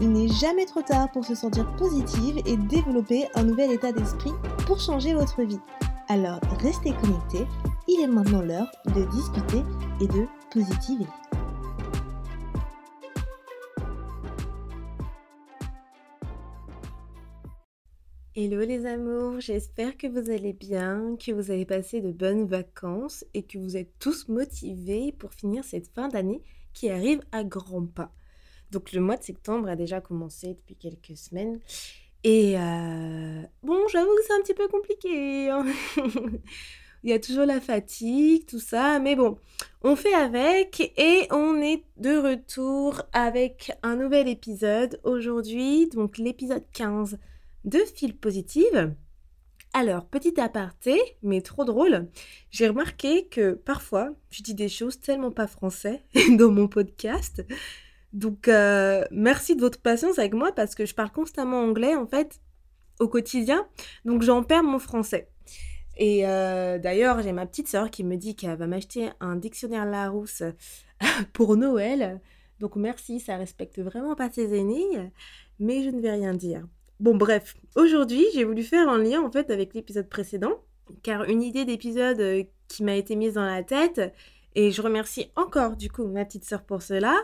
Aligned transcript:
Il 0.00 0.12
n'est 0.12 0.28
jamais 0.28 0.64
trop 0.64 0.82
tard 0.82 1.10
pour 1.10 1.24
se 1.24 1.34
sentir 1.34 1.74
positive 1.74 2.40
et 2.46 2.56
développer 2.56 3.26
un 3.34 3.42
nouvel 3.42 3.72
état 3.72 3.90
d'esprit 3.90 4.30
pour 4.64 4.78
changer 4.78 5.12
votre 5.12 5.42
vie. 5.42 5.58
Alors 6.06 6.38
restez 6.60 6.92
connectés, 6.92 7.46
il 7.88 8.00
est 8.02 8.06
maintenant 8.06 8.42
l'heure 8.42 8.70
de 8.94 9.04
discuter 9.10 9.64
et 10.00 10.06
de 10.06 10.26
positiver. 10.52 11.06
Hello 18.36 18.60
les 18.60 18.86
amours, 18.86 19.40
j'espère 19.40 19.96
que 19.96 20.06
vous 20.06 20.30
allez 20.30 20.52
bien, 20.52 21.16
que 21.16 21.32
vous 21.32 21.50
avez 21.50 21.64
passé 21.64 22.00
de 22.00 22.12
bonnes 22.12 22.46
vacances 22.46 23.24
et 23.34 23.42
que 23.42 23.58
vous 23.58 23.76
êtes 23.76 23.98
tous 23.98 24.28
motivés 24.28 25.10
pour 25.10 25.34
finir 25.34 25.64
cette 25.64 25.88
fin 25.88 26.06
d'année 26.06 26.44
qui 26.72 26.88
arrive 26.88 27.20
à 27.32 27.42
grands 27.42 27.86
pas. 27.86 28.12
Donc 28.70 28.92
le 28.92 29.00
mois 29.00 29.16
de 29.16 29.22
septembre 29.22 29.68
a 29.68 29.76
déjà 29.76 30.00
commencé 30.00 30.54
depuis 30.54 30.76
quelques 30.76 31.16
semaines. 31.16 31.60
Et 32.24 32.58
euh, 32.58 33.42
bon, 33.62 33.86
j'avoue 33.88 34.14
que 34.16 34.22
c'est 34.26 34.34
un 34.34 34.42
petit 34.42 34.54
peu 34.54 34.68
compliqué. 34.68 35.50
Hein. 35.50 35.64
Il 37.04 37.10
y 37.10 37.12
a 37.12 37.20
toujours 37.20 37.44
la 37.44 37.60
fatigue, 37.60 38.44
tout 38.46 38.58
ça. 38.58 38.98
Mais 38.98 39.14
bon, 39.14 39.38
on 39.82 39.94
fait 39.94 40.14
avec 40.14 40.92
et 40.96 41.28
on 41.30 41.62
est 41.62 41.84
de 41.96 42.18
retour 42.18 43.02
avec 43.12 43.72
un 43.82 43.96
nouvel 43.96 44.28
épisode 44.28 45.00
aujourd'hui. 45.04 45.88
Donc 45.88 46.18
l'épisode 46.18 46.64
15 46.72 47.18
de 47.64 47.78
Fil 47.94 48.16
Positive. 48.16 48.94
Alors, 49.74 50.06
petit 50.06 50.40
aparté, 50.40 50.98
mais 51.22 51.42
trop 51.42 51.64
drôle, 51.64 52.08
j'ai 52.50 52.68
remarqué 52.68 53.26
que 53.26 53.52
parfois, 53.52 54.14
je 54.30 54.42
dis 54.42 54.54
des 54.54 54.68
choses 54.68 54.98
tellement 54.98 55.30
pas 55.30 55.46
français 55.46 56.02
dans 56.38 56.50
mon 56.50 56.68
podcast. 56.68 57.44
Donc, 58.12 58.48
euh, 58.48 59.04
merci 59.10 59.54
de 59.54 59.60
votre 59.60 59.80
patience 59.80 60.18
avec 60.18 60.34
moi 60.34 60.52
parce 60.52 60.74
que 60.74 60.86
je 60.86 60.94
parle 60.94 61.10
constamment 61.10 61.60
anglais 61.60 61.94
en 61.94 62.06
fait 62.06 62.40
au 63.00 63.08
quotidien. 63.08 63.66
Donc, 64.04 64.22
j'en 64.22 64.42
perds 64.42 64.64
mon 64.64 64.78
français. 64.78 65.28
Et 65.96 66.26
euh, 66.26 66.78
d'ailleurs, 66.78 67.22
j'ai 67.22 67.32
ma 67.32 67.46
petite 67.46 67.68
sœur 67.68 67.90
qui 67.90 68.04
me 68.04 68.16
dit 68.16 68.36
qu'elle 68.36 68.56
va 68.56 68.66
m'acheter 68.66 69.10
un 69.20 69.36
dictionnaire 69.36 69.84
Larousse 69.84 70.42
pour 71.32 71.56
Noël. 71.56 72.20
Donc, 72.60 72.76
merci, 72.76 73.20
ça 73.20 73.36
respecte 73.36 73.78
vraiment 73.80 74.14
pas 74.14 74.30
ses 74.30 74.54
aînés. 74.54 75.10
Mais 75.58 75.82
je 75.82 75.90
ne 75.90 76.00
vais 76.00 76.12
rien 76.12 76.34
dire. 76.34 76.64
Bon, 77.00 77.14
bref, 77.14 77.56
aujourd'hui, 77.76 78.24
j'ai 78.34 78.42
voulu 78.42 78.64
faire 78.64 78.88
un 78.88 78.98
lien 78.98 79.22
en 79.22 79.30
fait 79.30 79.50
avec 79.50 79.72
l'épisode 79.72 80.08
précédent, 80.08 80.60
car 81.04 81.24
une 81.24 81.42
idée 81.42 81.64
d'épisode 81.64 82.20
euh, 82.20 82.42
qui 82.66 82.82
m'a 82.82 82.96
été 82.96 83.14
mise 83.14 83.34
dans 83.34 83.44
la 83.44 83.62
tête, 83.62 84.00
et 84.56 84.72
je 84.72 84.82
remercie 84.82 85.30
encore 85.36 85.76
du 85.76 85.90
coup 85.90 86.08
ma 86.08 86.24
petite 86.24 86.44
sœur 86.44 86.64
pour 86.64 86.82
cela, 86.82 87.14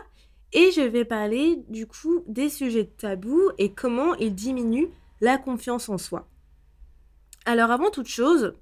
et 0.53 0.71
je 0.71 0.81
vais 0.81 1.05
parler 1.05 1.63
du 1.69 1.87
coup 1.87 2.23
des 2.27 2.49
sujets 2.49 2.85
tabous 2.85 3.51
et 3.57 3.73
comment 3.73 4.15
ils 4.15 4.33
diminuent 4.33 4.89
la 5.21 5.37
confiance 5.37 5.89
en 5.89 5.97
soi. 5.97 6.27
Alors 7.45 7.71
avant 7.71 7.91
toute 7.91 8.07
chose, 8.07 8.53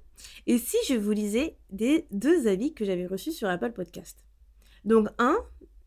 et 0.46 0.58
si 0.58 0.76
je 0.88 0.94
vous 0.94 1.12
lisais 1.12 1.56
des 1.70 2.06
deux 2.10 2.46
avis 2.46 2.74
que 2.74 2.84
j'avais 2.84 3.06
reçus 3.06 3.32
sur 3.32 3.48
Apple 3.48 3.72
Podcast? 3.72 4.24
Donc 4.84 5.08
un 5.18 5.36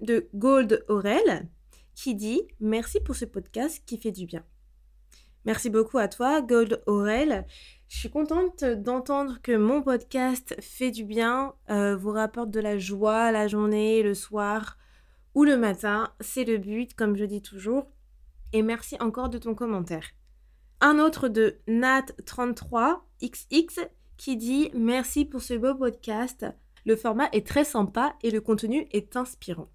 de 0.02 0.28
Gold 0.34 0.84
Aurel 0.88 1.48
qui 1.96 2.16
dit 2.16 2.42
Merci 2.60 3.00
pour 3.00 3.16
ce 3.16 3.26
podcast 3.26 3.82
qui 3.86 3.98
fait 3.98 4.12
du 4.12 4.26
bien. 4.26 4.44
Merci 5.46 5.70
beaucoup 5.70 5.98
à 5.98 6.08
toi, 6.08 6.42
Gold 6.42 6.84
Aurel. 6.88 7.46
Je 7.88 8.00
suis 8.00 8.10
contente 8.10 8.66
d'entendre 8.66 9.40
que 9.42 9.56
mon 9.56 9.82
podcast 9.82 10.56
fait 10.60 10.92
du 10.92 11.06
bien, 11.06 11.54
euh, 11.70 11.96
vous 11.96 12.12
rapporte 12.12 12.52
de 12.52 12.60
la 12.60 12.78
joie 12.78 13.32
la 13.32 13.48
journée, 13.48 14.04
le 14.04 14.14
soir, 14.14 14.78
ou 15.38 15.46
le 15.46 15.56
matin. 15.56 16.12
C'est 16.20 16.44
le 16.46 16.58
but, 16.58 16.96
comme 16.96 17.16
je 17.16 17.24
dis 17.24 17.44
toujours. 17.44 17.86
Et 18.54 18.64
merci 18.64 18.98
encore 19.00 19.30
de 19.30 19.38
ton 19.38 19.54
commentaire. 19.54 20.08
Un 20.82 20.98
autre 20.98 21.28
de 21.28 21.60
Nat33XX 21.68 23.88
qui 24.18 24.36
dit 24.36 24.72
Merci 24.74 25.26
pour 25.26 25.44
ce 25.44 25.54
beau 25.54 25.76
podcast. 25.76 26.44
Le 26.88 26.96
format 26.96 27.30
est 27.34 27.46
très 27.46 27.66
sympa 27.66 28.16
et 28.24 28.32
le 28.32 28.42
contenu 28.42 28.88
est 28.92 29.16
inspirant. 29.16 29.68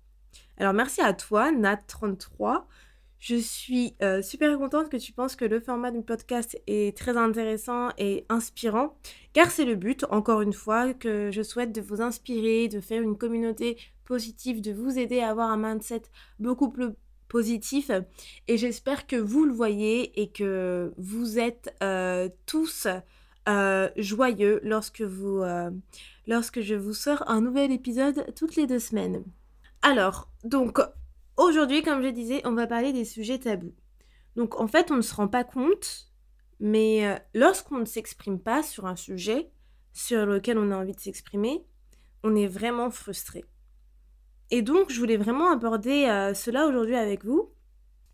Alors 0.56 0.72
merci 0.72 1.00
à 1.00 1.12
toi, 1.12 1.52
Nat33. 1.52 2.64
Je 3.22 3.37
suis 3.37 3.94
euh, 4.03 4.21
super 4.21 4.59
contente 4.59 4.88
que 4.88 4.97
tu 4.97 5.12
penses 5.12 5.37
que 5.37 5.44
le 5.44 5.60
format 5.60 5.93
du 5.93 6.03
podcast 6.03 6.60
est 6.66 6.97
très 6.97 7.16
intéressant 7.16 7.91
et 7.97 8.27
inspirant, 8.28 8.97
car 9.33 9.53
c'est 9.53 9.65
le 9.65 9.77
but, 9.77 10.05
encore 10.10 10.41
une 10.41 10.53
fois, 10.53 10.93
que 10.93 11.31
je 11.31 11.41
souhaite 11.41 11.71
de 11.71 11.81
vous 11.81 12.03
inspirer, 12.03 12.66
de 12.66 12.81
faire 12.81 13.00
une 13.00 13.16
communauté 13.16 13.78
positive, 14.06 14.60
de 14.60 14.72
vous 14.72 14.99
aider 14.99 15.21
à 15.21 15.31
avoir 15.31 15.53
un 15.53 15.56
mindset 15.56 16.03
beaucoup 16.41 16.69
plus 16.69 16.88
positif. 17.28 17.93
Et 18.49 18.56
j'espère 18.56 19.06
que 19.06 19.15
vous 19.15 19.44
le 19.44 19.53
voyez 19.53 20.21
et 20.21 20.33
que 20.33 20.93
vous 20.99 21.39
êtes 21.39 21.72
euh, 21.81 22.28
tous 22.44 22.89
euh, 23.49 23.89
joyeux 23.97 24.59
lorsque, 24.65 25.03
vous, 25.03 25.44
lorsque 26.27 26.60
je 26.60 26.75
vous 26.75 26.93
sors 26.93 27.22
un 27.31 27.41
nouvel 27.41 27.71
épisode 27.71 28.34
toutes 28.34 28.56
les 28.56 28.66
deux 28.66 28.81
semaines. 28.81 29.22
Alors, 29.81 30.28
donc, 30.43 30.81
Aujourd'hui, 31.37 31.82
comme 31.82 32.03
je 32.03 32.09
disais, 32.09 32.43
on 32.44 32.53
va 32.53 32.66
parler 32.66 32.93
des 32.93 33.04
sujets 33.04 33.38
tabous. 33.38 33.75
Donc 34.37 34.60
en 34.60 34.66
fait, 34.66 34.91
on 34.91 34.97
ne 34.97 35.03
se 35.03 35.15
rend 35.15 35.28
pas 35.28 35.44
compte, 35.44 36.09
mais 36.60 37.06
euh, 37.06 37.16
lorsqu'on 37.34 37.78
ne 37.78 37.84
s'exprime 37.84 38.38
pas 38.38 38.62
sur 38.62 38.87
un 38.87 38.97
sujet 38.97 39.50
sur 39.92 40.26
lequel 40.26 40.59
on 40.59 40.71
a 40.71 40.76
envie 40.76 40.94
de 40.94 41.00
s'exprimer, 41.00 41.65
on 42.22 42.34
est 42.34 42.47
vraiment 42.47 42.91
frustré. 42.91 43.44
Et 44.50 44.62
donc, 44.62 44.91
je 44.91 44.98
voulais 44.98 45.16
vraiment 45.16 45.50
aborder 45.50 46.04
euh, 46.04 46.34
cela 46.34 46.66
aujourd'hui 46.66 46.97
avec 46.97 47.25
vous, 47.25 47.50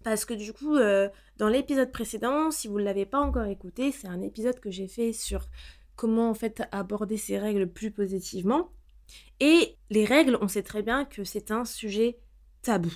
parce 0.05 0.25
que 0.25 0.35
du 0.35 0.53
coup, 0.53 0.77
euh, 0.77 1.09
dans 1.37 1.49
l'épisode 1.49 1.91
précédent, 1.91 2.51
si 2.51 2.69
vous 2.69 2.79
ne 2.79 2.85
l'avez 2.85 3.07
pas 3.07 3.19
encore 3.19 3.47
écouté, 3.47 3.93
c'est 3.93 4.07
un 4.09 4.23
épisode 4.23 4.61
que 4.61 4.71
j'ai 4.71 4.89
fait 4.89 5.13
sur 5.13 5.47
comment 5.97 6.31
en 6.31 6.35
fait 6.35 6.63
aborder 6.71 7.17
ces 7.17 7.39
règles 7.39 7.67
plus 7.67 7.91
positivement. 7.91 8.71
Et 9.41 9.77
les 9.91 10.05
règles, 10.05 10.39
on 10.41 10.49
sait 10.49 10.63
très 10.63 10.83
bien 10.83 11.05
que 11.05 11.25
c'est 11.25 11.51
un 11.51 11.65
sujet 11.65 12.21
tabou. 12.63 12.93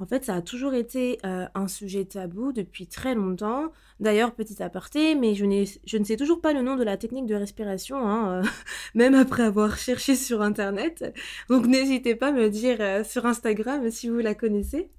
En 0.00 0.06
fait, 0.06 0.24
ça 0.24 0.34
a 0.34 0.40
toujours 0.40 0.72
été 0.72 1.18
euh, 1.26 1.46
un 1.54 1.68
sujet 1.68 2.06
tabou 2.06 2.52
depuis 2.52 2.86
très 2.86 3.14
longtemps. 3.14 3.70
D'ailleurs, 4.00 4.34
petit 4.34 4.62
aparté, 4.62 5.14
mais 5.14 5.34
je, 5.34 5.44
ne 5.44 6.04
sais 6.04 6.16
toujours 6.16 6.40
pas 6.40 6.54
le 6.54 6.62
nom 6.62 6.76
de 6.76 6.82
la 6.82 6.96
technique 6.96 7.26
de 7.26 7.34
respiration, 7.34 7.98
hein, 8.08 8.40
euh, 8.42 8.48
même 8.94 9.14
après 9.14 9.42
avoir 9.42 9.76
cherché 9.76 10.16
sur 10.16 10.40
Internet. 10.40 11.14
Donc 11.50 11.66
n'hésitez 11.66 12.14
pas 12.14 12.28
à 12.28 12.32
me 12.32 12.48
dire 12.48 12.78
euh, 12.80 13.04
sur 13.04 13.26
Instagram 13.26 13.90
si 13.90 14.08
vous 14.08 14.20
la 14.20 14.34
connaissez. 14.34 14.90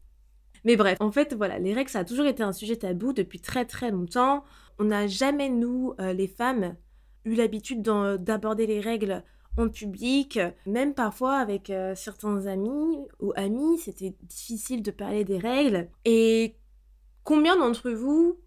Mais 0.65 0.75
bref, 0.75 0.97
en 0.99 1.11
fait, 1.11 1.33
voilà, 1.33 1.57
les 1.57 1.73
règles, 1.73 1.89
ça 1.89 1.99
a 1.99 2.05
toujours 2.05 2.27
été 2.27 2.43
un 2.43 2.53
sujet 2.53 2.75
tabou 2.75 3.11
depuis 3.11 3.39
très 3.39 3.65
très 3.65 3.89
longtemps. 3.89 4.43
On 4.77 4.83
n'a 4.83 5.07
jamais, 5.07 5.49
nous, 5.49 5.95
les 5.97 6.27
femmes, 6.27 6.75
eu 7.25 7.33
l'habitude 7.33 7.81
d'aborder 7.81 8.67
les 8.67 8.79
règles 8.79 9.23
en 9.57 9.69
public, 9.69 10.39
même 10.65 10.93
parfois 10.93 11.37
avec 11.37 11.69
euh, 11.69 11.93
certains 11.95 12.45
amis 12.45 12.97
ou 13.19 13.33
amis, 13.35 13.77
c'était 13.79 14.15
difficile 14.23 14.81
de 14.81 14.91
parler 14.91 15.25
des 15.25 15.37
règles. 15.37 15.89
Et 16.05 16.55
combien 17.23 17.57
d'entre 17.57 17.91
vous 17.91 18.39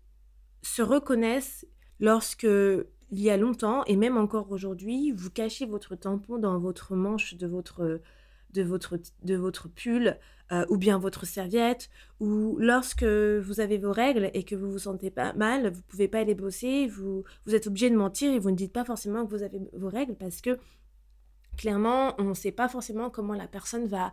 se 0.63 0.83
reconnaissent 0.83 1.67
lorsque, 2.01 2.45
il 2.45 3.21
y 3.21 3.31
a 3.31 3.37
longtemps, 3.37 3.85
et 3.85 3.97
même 3.97 4.17
encore 4.17 4.51
aujourd'hui, 4.51 5.13
vous 5.13 5.31
cachez 5.31 5.67
votre 5.67 5.95
tampon 5.95 6.39
dans 6.39 6.59
votre 6.59 6.97
manche 6.97 7.35
de 7.35 7.47
votre, 7.47 8.01
de 8.53 8.63
votre, 8.63 8.99
de 9.23 9.37
votre 9.37 9.69
pull 9.69 10.19
euh, 10.53 10.65
ou 10.69 10.79
bien 10.79 10.99
votre 10.99 11.27
serviette, 11.27 11.91
ou 12.19 12.57
lorsque 12.59 13.05
vous 13.05 13.61
avez 13.61 13.79
vos 13.79 13.93
règles 13.93 14.31
et 14.35 14.43
que 14.43 14.55
vous 14.55 14.71
vous 14.71 14.79
sentez 14.81 15.11
pas 15.11 15.33
mal, 15.35 15.71
vous 15.71 15.83
pouvez 15.83 16.09
pas 16.09 16.21
aller 16.21 16.35
bosser, 16.35 16.87
vous, 16.87 17.25
vous 17.47 17.55
êtes 17.55 17.67
obligé 17.67 17.91
de 17.91 17.97
mentir 17.97 18.33
et 18.33 18.39
vous 18.39 18.51
ne 18.51 18.57
dites 18.57 18.73
pas 18.73 18.85
forcément 18.85 19.25
que 19.27 19.31
vous 19.31 19.43
avez 19.43 19.61
vos 19.75 19.89
règles 19.89 20.15
parce 20.17 20.41
que 20.41 20.59
clairement, 21.57 22.15
on 22.19 22.25
ne 22.25 22.35
sait 22.35 22.53
pas 22.53 22.69
forcément 22.69 23.11
comment 23.11 23.35
la 23.35 23.47
personne 23.47 23.87
va, 23.87 24.13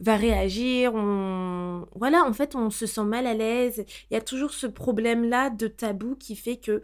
va 0.00 0.16
réagir. 0.16 0.94
On... 0.94 1.86
Voilà, 1.94 2.24
en 2.24 2.32
fait, 2.32 2.54
on 2.54 2.70
se 2.70 2.86
sent 2.86 3.04
mal 3.04 3.26
à 3.26 3.34
l'aise. 3.34 3.84
Il 4.10 4.14
y 4.14 4.16
a 4.16 4.20
toujours 4.20 4.52
ce 4.52 4.66
problème-là 4.66 5.50
de 5.50 5.68
tabou 5.68 6.16
qui 6.16 6.36
fait 6.36 6.56
que 6.56 6.82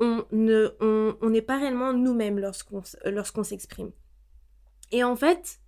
on 0.00 0.24
n'est 0.32 0.66
on, 0.80 1.42
pas 1.46 1.58
réellement 1.58 1.92
nous-mêmes 1.92 2.38
lorsqu'on 2.38 3.44
s'exprime. 3.44 3.92
Et 4.92 5.04
en 5.04 5.14
fait, 5.14 5.60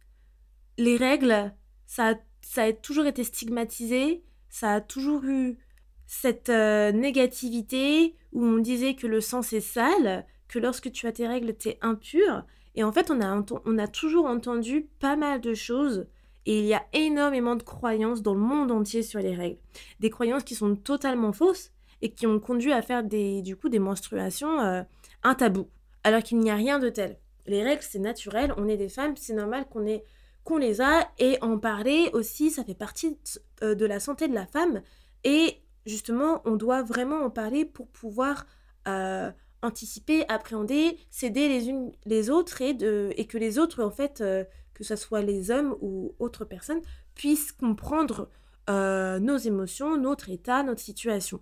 les 0.78 0.96
règles, 0.96 1.52
ça, 1.86 2.14
ça 2.40 2.64
a 2.64 2.72
toujours 2.72 3.06
été 3.06 3.24
stigmatisé, 3.24 4.24
ça 4.48 4.74
a 4.74 4.80
toujours 4.80 5.24
eu 5.24 5.58
cette 6.06 6.48
euh, 6.48 6.92
négativité 6.92 8.16
où 8.32 8.44
on 8.44 8.58
disait 8.58 8.94
que 8.94 9.06
le 9.06 9.20
sang 9.20 9.42
c'est 9.42 9.60
sale, 9.60 10.26
que 10.48 10.58
lorsque 10.58 10.90
tu 10.92 11.06
as 11.06 11.12
tes 11.12 11.26
règles, 11.26 11.56
tu 11.56 11.70
es 11.70 11.78
impur. 11.80 12.44
Et 12.74 12.84
en 12.84 12.92
fait, 12.92 13.10
on 13.10 13.20
a, 13.20 13.44
on 13.64 13.78
a 13.78 13.88
toujours 13.88 14.26
entendu 14.26 14.88
pas 14.98 15.16
mal 15.16 15.40
de 15.40 15.54
choses 15.54 16.06
et 16.46 16.58
il 16.58 16.64
y 16.64 16.74
a 16.74 16.84
énormément 16.92 17.54
de 17.54 17.62
croyances 17.62 18.22
dans 18.22 18.34
le 18.34 18.40
monde 18.40 18.72
entier 18.72 19.02
sur 19.02 19.20
les 19.20 19.34
règles. 19.34 19.58
Des 20.00 20.10
croyances 20.10 20.42
qui 20.42 20.54
sont 20.54 20.74
totalement 20.74 21.32
fausses 21.32 21.70
et 22.00 22.10
qui 22.10 22.26
ont 22.26 22.40
conduit 22.40 22.72
à 22.72 22.82
faire 22.82 23.04
des, 23.04 23.42
du 23.42 23.56
coup 23.56 23.68
des 23.68 23.78
menstruations 23.78 24.60
euh, 24.60 24.82
un 25.22 25.34
tabou, 25.34 25.68
alors 26.02 26.22
qu'il 26.22 26.38
n'y 26.38 26.50
a 26.50 26.56
rien 26.56 26.78
de 26.78 26.88
tel. 26.88 27.18
Les 27.46 27.62
règles, 27.62 27.82
c'est 27.82 27.98
naturel, 27.98 28.52
on 28.56 28.68
est 28.68 28.76
des 28.76 28.88
femmes, 28.88 29.16
c'est 29.16 29.34
normal 29.34 29.66
qu'on 29.66 30.58
les 30.58 30.80
a 30.80 31.08
et 31.18 31.38
en 31.42 31.58
parler 31.58 32.10
aussi, 32.12 32.50
ça 32.50 32.64
fait 32.64 32.74
partie 32.74 33.16
euh, 33.62 33.74
de 33.74 33.86
la 33.86 34.00
santé 34.00 34.26
de 34.26 34.34
la 34.34 34.46
femme 34.46 34.82
et 35.22 35.58
justement, 35.86 36.42
on 36.44 36.56
doit 36.56 36.82
vraiment 36.82 37.20
en 37.22 37.30
parler 37.30 37.64
pour 37.64 37.86
pouvoir 37.88 38.46
euh, 38.88 39.30
anticiper, 39.62 40.24
appréhender, 40.28 40.98
s'aider 41.10 41.48
les 41.48 41.68
unes 41.68 41.92
les 42.04 42.30
autres 42.30 42.60
et, 42.60 43.26
que 43.26 43.38
les 43.38 43.58
autres, 43.58 43.82
en 43.82 43.90
fait, 43.90 44.20
euh, 44.20 44.44
que 44.74 44.84
ce 44.84 44.96
soit 44.96 45.22
les 45.22 45.50
hommes 45.50 45.76
ou 45.80 46.14
autres 46.18 46.44
personnes, 46.44 46.80
puissent 47.14 47.52
comprendre 47.52 48.28
nos 48.68 49.36
émotions, 49.36 49.98
notre 49.98 50.30
état, 50.30 50.62
notre 50.62 50.80
situation. 50.80 51.40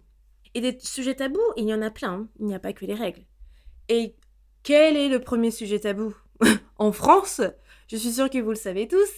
Et 0.54 0.60
des 0.60 0.76
sujets 0.80 1.14
tabous, 1.14 1.38
il 1.56 1.68
y 1.68 1.74
en 1.74 1.82
a 1.82 1.90
plein, 1.90 2.12
hein. 2.12 2.28
il 2.40 2.46
n'y 2.46 2.54
a 2.54 2.58
pas 2.58 2.72
que 2.72 2.84
les 2.84 2.94
règles. 2.94 3.22
Et 3.88 4.16
quel 4.62 4.96
est 4.96 5.08
le 5.08 5.20
premier 5.20 5.50
sujet 5.50 5.80
tabou? 5.80 6.14
En 6.78 6.92
France, 6.92 7.42
je 7.88 7.96
suis 7.96 8.12
sûre 8.12 8.30
que 8.30 8.38
vous 8.38 8.50
le 8.50 8.56
savez 8.56 8.88
tous, 8.88 9.10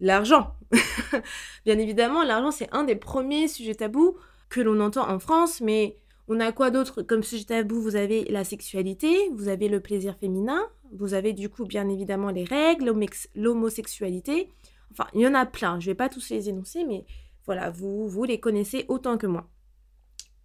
l'argent. 0.00 0.54
Bien 1.64 1.78
évidemment, 1.78 2.22
l'argent, 2.22 2.52
c'est 2.52 2.72
un 2.72 2.84
des 2.84 2.94
premiers 2.94 3.48
sujets 3.48 3.74
tabous 3.74 4.16
que 4.48 4.60
l'on 4.60 4.80
entend 4.80 5.10
en 5.10 5.18
France, 5.18 5.60
mais 5.60 5.96
on 6.28 6.40
a 6.40 6.52
quoi 6.52 6.70
d'autre? 6.70 7.02
Comme 7.02 7.22
sujet 7.22 7.44
tabou 7.44 7.80
Vous 7.80 7.96
avez 7.96 8.24
la 8.24 8.44
sexualité, 8.44 9.14
vous 9.34 9.48
avez 9.48 9.68
le 9.68 9.80
plaisir 9.80 10.16
féminin, 10.16 10.62
vous 10.92 11.14
avez 11.14 11.32
du 11.32 11.48
coup 11.48 11.64
bien 11.64 11.88
évidemment 11.88 12.30
les 12.30 12.44
règles, 12.44 12.92
l'homosexualité. 13.34 14.50
Enfin, 14.90 15.06
il 15.12 15.20
y 15.20 15.26
en 15.26 15.34
a 15.34 15.44
plein, 15.44 15.80
je 15.80 15.88
ne 15.88 15.90
vais 15.90 15.96
pas 15.96 16.08
tous 16.08 16.30
les 16.30 16.48
énoncer, 16.48 16.84
mais 16.84 17.04
voilà, 17.44 17.70
vous, 17.70 18.08
vous 18.08 18.24
les 18.24 18.40
connaissez 18.40 18.86
autant 18.88 19.18
que 19.18 19.26
moi. 19.26 19.48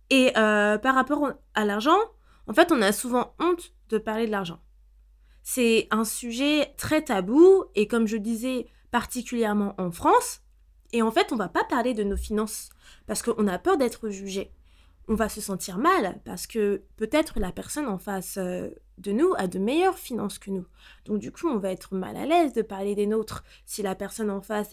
Et 0.10 0.32
euh, 0.38 0.78
par 0.78 0.96
rapport 0.96 1.32
à 1.54 1.66
l'argent, 1.66 2.00
en 2.48 2.54
fait, 2.54 2.72
on 2.72 2.82
a 2.82 2.92
souvent 2.92 3.36
honte 3.40 3.74
de 3.90 3.98
parler 3.98 4.26
de 4.26 4.32
l'argent. 4.32 4.60
C'est 5.44 5.88
un 5.92 6.04
sujet 6.04 6.74
très 6.78 7.04
tabou 7.04 7.66
et 7.76 7.88
comme 7.88 8.08
je 8.08 8.18
disais, 8.18 8.68
particulièrement 8.92 9.76
en 9.78 9.92
France. 9.92 10.42
Et 10.92 11.02
en 11.02 11.12
fait, 11.12 11.32
on 11.32 11.36
va 11.36 11.48
pas 11.48 11.64
parler 11.64 11.94
de 11.94 12.04
nos 12.04 12.18
finances 12.18 12.70
parce 13.06 13.22
qu'on 13.22 13.48
a 13.48 13.60
peur 13.60 13.78
d'être 13.78 14.10
jugé. 14.10 14.52
On 15.12 15.16
va 15.16 15.28
se 15.28 15.42
sentir 15.42 15.80
mal 15.80 16.22
parce 16.24 16.46
que 16.46 16.84
peut-être 16.96 17.40
la 17.40 17.52
personne 17.52 17.88
en 17.88 17.98
face 17.98 18.38
euh, 18.38 18.70
de 19.00 19.12
nous 19.12 19.34
a 19.38 19.48
de 19.48 19.58
meilleures 19.58 19.98
finances 19.98 20.38
que 20.38 20.52
nous. 20.52 20.68
Donc 21.06 21.18
du 21.18 21.32
coup, 21.32 21.48
on 21.48 21.58
va 21.58 21.72
être 21.72 21.96
mal 21.96 22.16
à 22.16 22.28
l'aise 22.28 22.54
de 22.54 22.62
parler 22.62 22.94
des 22.94 23.08
nôtres. 23.08 23.44
Si 23.66 23.82
la 23.82 23.96
personne 23.96 24.30
en 24.30 24.42
face, 24.42 24.70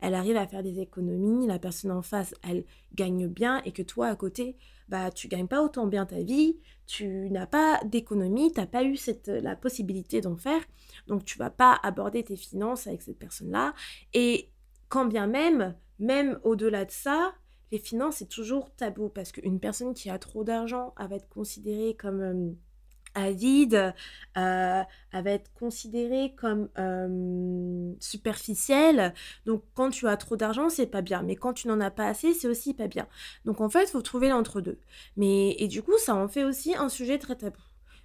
elle, 0.00 0.14
arrive 0.14 0.36
à 0.36 0.46
faire 0.46 0.62
des 0.62 0.80
économies, 0.80 1.46
la 1.46 1.58
personne 1.58 1.92
en 1.92 2.02
face, 2.02 2.34
elle 2.46 2.66
gagne 2.94 3.26
bien 3.26 3.62
et 3.64 3.72
que 3.72 3.80
toi 3.80 4.08
à 4.08 4.16
côté, 4.16 4.54
bah 4.90 5.10
tu 5.10 5.28
gagnes 5.28 5.46
pas 5.46 5.62
autant 5.62 5.86
bien 5.86 6.04
ta 6.04 6.20
vie, 6.20 6.58
tu 6.86 7.30
n'as 7.30 7.46
pas 7.46 7.80
d'économie, 7.84 8.52
tu 8.52 8.60
n'as 8.60 8.66
pas 8.66 8.84
eu 8.84 8.98
cette, 8.98 9.28
la 9.28 9.56
possibilité 9.56 10.20
d'en 10.20 10.36
faire, 10.36 10.60
donc 11.06 11.24
tu 11.24 11.38
vas 11.38 11.48
pas 11.48 11.80
aborder 11.82 12.22
tes 12.22 12.36
finances 12.36 12.86
avec 12.86 13.00
cette 13.00 13.18
personne-là. 13.18 13.72
Et 14.12 14.50
quand 14.90 15.06
bien 15.06 15.26
même, 15.26 15.74
même 15.98 16.38
au-delà 16.42 16.84
de 16.84 16.90
ça, 16.90 17.32
les 17.72 17.78
finances, 17.78 18.16
c'est 18.16 18.28
toujours 18.28 18.74
tabou 18.74 19.08
parce 19.08 19.32
qu'une 19.32 19.60
personne 19.60 19.94
qui 19.94 20.10
a 20.10 20.18
trop 20.18 20.44
d'argent, 20.44 20.94
va 20.98 21.16
être 21.16 21.28
considérée 21.28 21.94
comme 21.94 22.20
euh, 22.20 22.50
avide, 23.14 23.94
euh, 24.36 24.82
va 25.12 25.30
être 25.30 25.52
considérée 25.52 26.34
comme 26.36 26.68
euh, 26.78 27.92
superficielle. 28.00 29.14
Donc 29.46 29.62
quand 29.74 29.90
tu 29.90 30.08
as 30.08 30.16
trop 30.16 30.36
d'argent, 30.36 30.68
c'est 30.68 30.86
pas 30.86 31.02
bien. 31.02 31.22
Mais 31.22 31.36
quand 31.36 31.52
tu 31.52 31.68
n'en 31.68 31.80
as 31.80 31.90
pas 31.90 32.06
assez, 32.06 32.34
c'est 32.34 32.48
aussi 32.48 32.74
pas 32.74 32.88
bien. 32.88 33.06
Donc 33.44 33.60
en 33.60 33.68
fait, 33.68 33.84
il 33.84 33.90
faut 33.90 34.02
trouver 34.02 34.28
l'entre-deux. 34.28 34.78
Mais 35.16 35.54
et 35.58 35.68
du 35.68 35.82
coup, 35.82 35.96
ça 35.98 36.14
en 36.14 36.28
fait 36.28 36.44
aussi 36.44 36.74
un 36.74 36.88
sujet 36.88 37.18
très 37.18 37.36
tabou. 37.36 37.60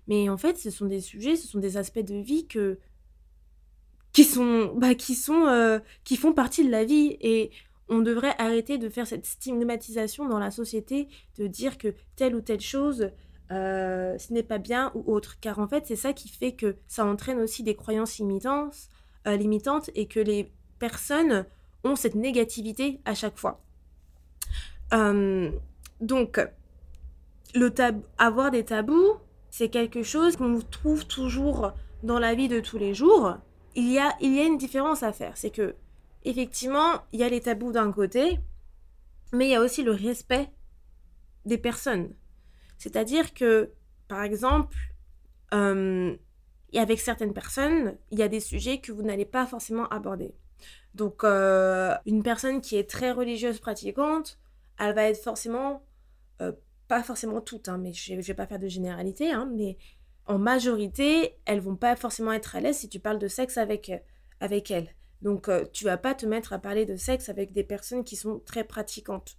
Mais 0.07 0.29
en 0.29 0.37
fait, 0.37 0.57
ce 0.59 0.69
sont 0.69 0.85
des 0.85 1.01
sujets, 1.01 1.35
ce 1.35 1.47
sont 1.47 1.59
des 1.59 1.77
aspects 1.77 1.99
de 1.99 2.15
vie 2.15 2.47
que 2.47 2.77
qui 4.13 4.23
sont 4.23 4.73
bah, 4.75 4.95
qui 4.95 5.15
sont 5.15 5.81
qui 6.03 6.15
font 6.15 6.33
partie 6.33 6.63
de 6.65 6.71
la 6.71 6.85
vie 6.85 7.17
et 7.19 7.51
on 7.89 7.99
devrait 7.99 8.35
arrêter 8.37 8.77
de 8.77 8.89
faire 8.89 9.07
cette 9.07 9.25
stigmatisation 9.25 10.27
dans 10.27 10.39
la 10.39 10.51
société 10.51 11.07
de 11.37 11.47
dire 11.47 11.77
que 11.77 11.93
telle 12.15 12.35
ou 12.35 12.41
telle 12.41 12.61
chose 12.61 13.11
euh, 13.51 14.17
ce 14.17 14.33
n'est 14.33 14.43
pas 14.43 14.57
bien 14.57 14.91
ou 14.95 15.13
autre. 15.13 15.39
Car 15.39 15.59
en 15.59 15.67
fait, 15.67 15.85
c'est 15.85 15.95
ça 15.95 16.13
qui 16.13 16.29
fait 16.29 16.53
que 16.53 16.75
ça 16.87 17.05
entraîne 17.05 17.39
aussi 17.39 17.63
des 17.63 17.75
croyances 17.75 18.17
limitantes, 18.17 18.89
euh, 19.27 19.35
limitantes 19.35 19.89
et 19.95 20.07
que 20.07 20.19
les 20.19 20.51
personnes 20.79 21.45
ont 21.83 21.95
cette 21.95 22.15
négativité 22.15 22.99
à 23.05 23.13
chaque 23.13 23.37
fois. 23.37 23.61
Euh, 24.93 25.51
donc, 26.01 26.39
le 27.53 27.71
avoir 28.17 28.51
des 28.51 28.65
tabous, 28.65 29.13
c'est 29.51 29.69
quelque 29.69 30.03
chose 30.03 30.35
qu'on 30.35 30.59
trouve 30.59 31.05
toujours 31.05 31.71
dans 32.03 32.19
la 32.19 32.35
vie 32.35 32.47
de 32.47 32.59
tous 32.59 32.77
les 32.77 32.93
jours. 32.93 33.37
Il 33.75 33.91
y 33.91 33.99
a, 33.99 34.15
il 34.21 34.33
y 34.33 34.39
a 34.39 34.43
une 34.43 34.57
différence 34.57 35.03
à 35.03 35.11
faire. 35.11 35.33
C'est 35.35 35.49
que, 35.51 35.75
effectivement, 36.25 37.03
il 37.13 37.19
y 37.19 37.23
a 37.23 37.29
les 37.29 37.41
tabous 37.41 37.71
d'un 37.71 37.91
côté, 37.91 38.39
mais 39.31 39.47
il 39.47 39.51
y 39.51 39.55
a 39.55 39.61
aussi 39.61 39.83
le 39.83 39.91
respect 39.91 40.49
des 41.45 41.57
personnes. 41.57 42.13
C'est-à-dire 42.77 43.33
que, 43.33 43.71
par 44.07 44.23
exemple, 44.23 44.75
euh, 45.53 46.15
avec 46.73 46.99
certaines 46.99 47.33
personnes, 47.33 47.97
il 48.11 48.19
y 48.19 48.23
a 48.23 48.27
des 48.27 48.39
sujets 48.39 48.79
que 48.79 48.91
vous 48.91 49.03
n'allez 49.03 49.25
pas 49.25 49.45
forcément 49.45 49.87
aborder. 49.87 50.35
Donc, 50.93 51.23
euh, 51.23 51.95
une 52.05 52.23
personne 52.23 52.61
qui 52.61 52.75
est 52.75 52.89
très 52.89 53.11
religieuse 53.11 53.59
pratiquante, 53.59 54.39
elle 54.79 54.95
va 54.95 55.03
être 55.03 55.21
forcément, 55.21 55.83
euh, 56.41 56.51
pas 56.87 57.03
forcément 57.03 57.39
toute, 57.39 57.69
hein, 57.69 57.77
mais 57.77 57.93
je 57.93 58.13
ne 58.13 58.21
vais 58.21 58.33
pas 58.33 58.47
faire 58.47 58.59
de 58.59 58.67
généralité, 58.67 59.31
hein, 59.31 59.49
mais 59.53 59.77
en 60.25 60.37
majorité, 60.39 61.37
elles 61.45 61.59
vont 61.59 61.75
pas 61.75 61.95
forcément 61.95 62.33
être 62.33 62.55
à 62.55 62.59
l'aise 62.59 62.77
si 62.77 62.89
tu 62.89 62.99
parles 62.99 63.19
de 63.19 63.27
sexe 63.27 63.57
avec, 63.57 63.91
avec 64.39 64.71
elles. 64.71 64.89
Donc, 65.21 65.49
tu 65.73 65.85
vas 65.85 65.97
pas 65.97 66.13
te 66.13 66.25
mettre 66.25 66.53
à 66.53 66.59
parler 66.59 66.85
de 66.85 66.95
sexe 66.95 67.29
avec 67.29 67.51
des 67.51 67.63
personnes 67.63 68.03
qui 68.03 68.15
sont 68.15 68.41
très 68.45 68.63
pratiquantes. 68.63 69.37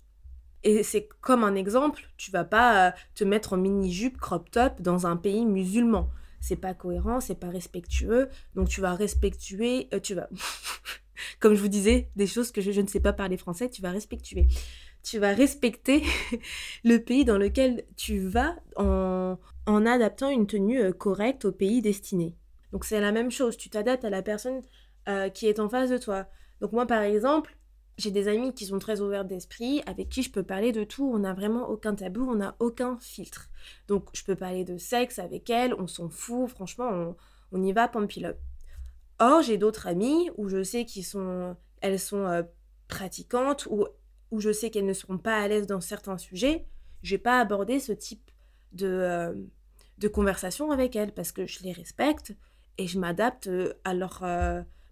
Et 0.66 0.82
c'est 0.82 1.08
comme 1.20 1.44
un 1.44 1.54
exemple, 1.54 2.02
tu 2.16 2.32
vas 2.32 2.42
pas 2.42 2.88
euh, 2.88 2.90
te 3.14 3.22
mettre 3.22 3.52
en 3.52 3.56
mini-jupe 3.56 4.18
crop 4.18 4.50
top 4.50 4.82
dans 4.82 5.06
un 5.06 5.16
pays 5.16 5.46
musulman. 5.46 6.10
C'est 6.40 6.56
pas 6.56 6.74
cohérent, 6.74 7.20
c'est 7.20 7.38
pas 7.38 7.50
respectueux. 7.50 8.28
Donc 8.56 8.68
tu 8.68 8.80
vas 8.80 8.94
respectuer, 8.94 9.88
euh, 9.94 10.00
tu 10.00 10.14
vas, 10.14 10.28
comme 11.40 11.54
je 11.54 11.60
vous 11.60 11.68
disais, 11.68 12.10
des 12.16 12.26
choses 12.26 12.50
que 12.50 12.60
je, 12.60 12.80
ne 12.80 12.88
sais 12.88 12.98
pas 12.98 13.12
parler 13.12 13.36
français, 13.36 13.70
tu 13.70 13.80
vas 13.80 13.92
respectuer. 13.92 14.48
Tu 15.04 15.20
vas 15.20 15.32
respecter 15.34 16.02
le 16.84 16.98
pays 16.98 17.24
dans 17.24 17.38
lequel 17.38 17.84
tu 17.96 18.18
vas 18.18 18.56
en, 18.74 19.38
en 19.66 19.86
adaptant 19.86 20.30
une 20.30 20.48
tenue 20.48 20.80
euh, 20.80 20.92
correcte 20.92 21.44
au 21.44 21.52
pays 21.52 21.80
destiné. 21.80 22.34
Donc 22.72 22.84
c'est 22.84 23.00
la 23.00 23.12
même 23.12 23.30
chose, 23.30 23.56
tu 23.56 23.70
t'adaptes 23.70 24.04
à 24.04 24.10
la 24.10 24.22
personne 24.22 24.62
qui 25.34 25.46
est 25.46 25.60
en 25.60 25.68
face 25.68 25.90
de 25.90 25.98
toi. 25.98 26.26
Donc 26.60 26.72
moi 26.72 26.86
par 26.86 27.02
exemple, 27.02 27.56
j'ai 27.98 28.10
des 28.10 28.28
amis 28.28 28.52
qui 28.52 28.66
sont 28.66 28.78
très 28.78 29.00
ouverts 29.00 29.24
d'esprit, 29.24 29.82
avec 29.86 30.08
qui 30.10 30.22
je 30.22 30.30
peux 30.30 30.42
parler 30.42 30.72
de 30.72 30.84
tout. 30.84 31.10
On 31.12 31.20
n'a 31.20 31.32
vraiment 31.32 31.68
aucun 31.68 31.94
tabou, 31.94 32.28
on 32.28 32.36
n'a 32.36 32.54
aucun 32.58 32.98
filtre. 33.00 33.48
Donc 33.88 34.08
je 34.12 34.22
peux 34.22 34.36
parler 34.36 34.64
de 34.64 34.76
sexe 34.76 35.18
avec 35.18 35.48
elles, 35.48 35.74
on 35.74 35.86
s'en 35.86 36.08
fout, 36.08 36.48
franchement, 36.48 37.16
on, 37.52 37.62
y 37.62 37.72
va 37.72 37.88
pampilope. 37.88 38.38
Or, 39.18 39.40
j'ai 39.40 39.56
d'autres 39.56 39.86
amis 39.86 40.30
où 40.36 40.48
je 40.48 40.62
sais 40.62 40.84
qu'elles 40.84 41.04
sont, 41.04 41.56
elles 41.80 41.98
sont 41.98 42.26
euh, 42.26 42.42
pratiquantes, 42.86 43.66
ou 43.70 43.86
où 44.30 44.40
je 44.40 44.52
sais 44.52 44.70
qu'elles 44.70 44.86
ne 44.86 44.92
seront 44.92 45.18
pas 45.18 45.38
à 45.38 45.48
l'aise 45.48 45.66
dans 45.66 45.80
certains 45.80 46.18
sujets. 46.18 46.66
Je 47.02 47.14
vais 47.14 47.22
pas 47.22 47.40
aborder 47.40 47.80
ce 47.80 47.92
type 47.92 48.30
de, 48.72 48.86
euh, 48.86 49.32
de 49.96 50.08
conversation 50.08 50.70
avec 50.70 50.96
elles 50.96 51.12
parce 51.12 51.32
que 51.32 51.46
je 51.46 51.62
les 51.62 51.72
respecte 51.72 52.34
et 52.76 52.86
je 52.86 52.98
m'adapte 52.98 53.46
euh, 53.46 53.72
à 53.84 53.94
leur 53.94 54.22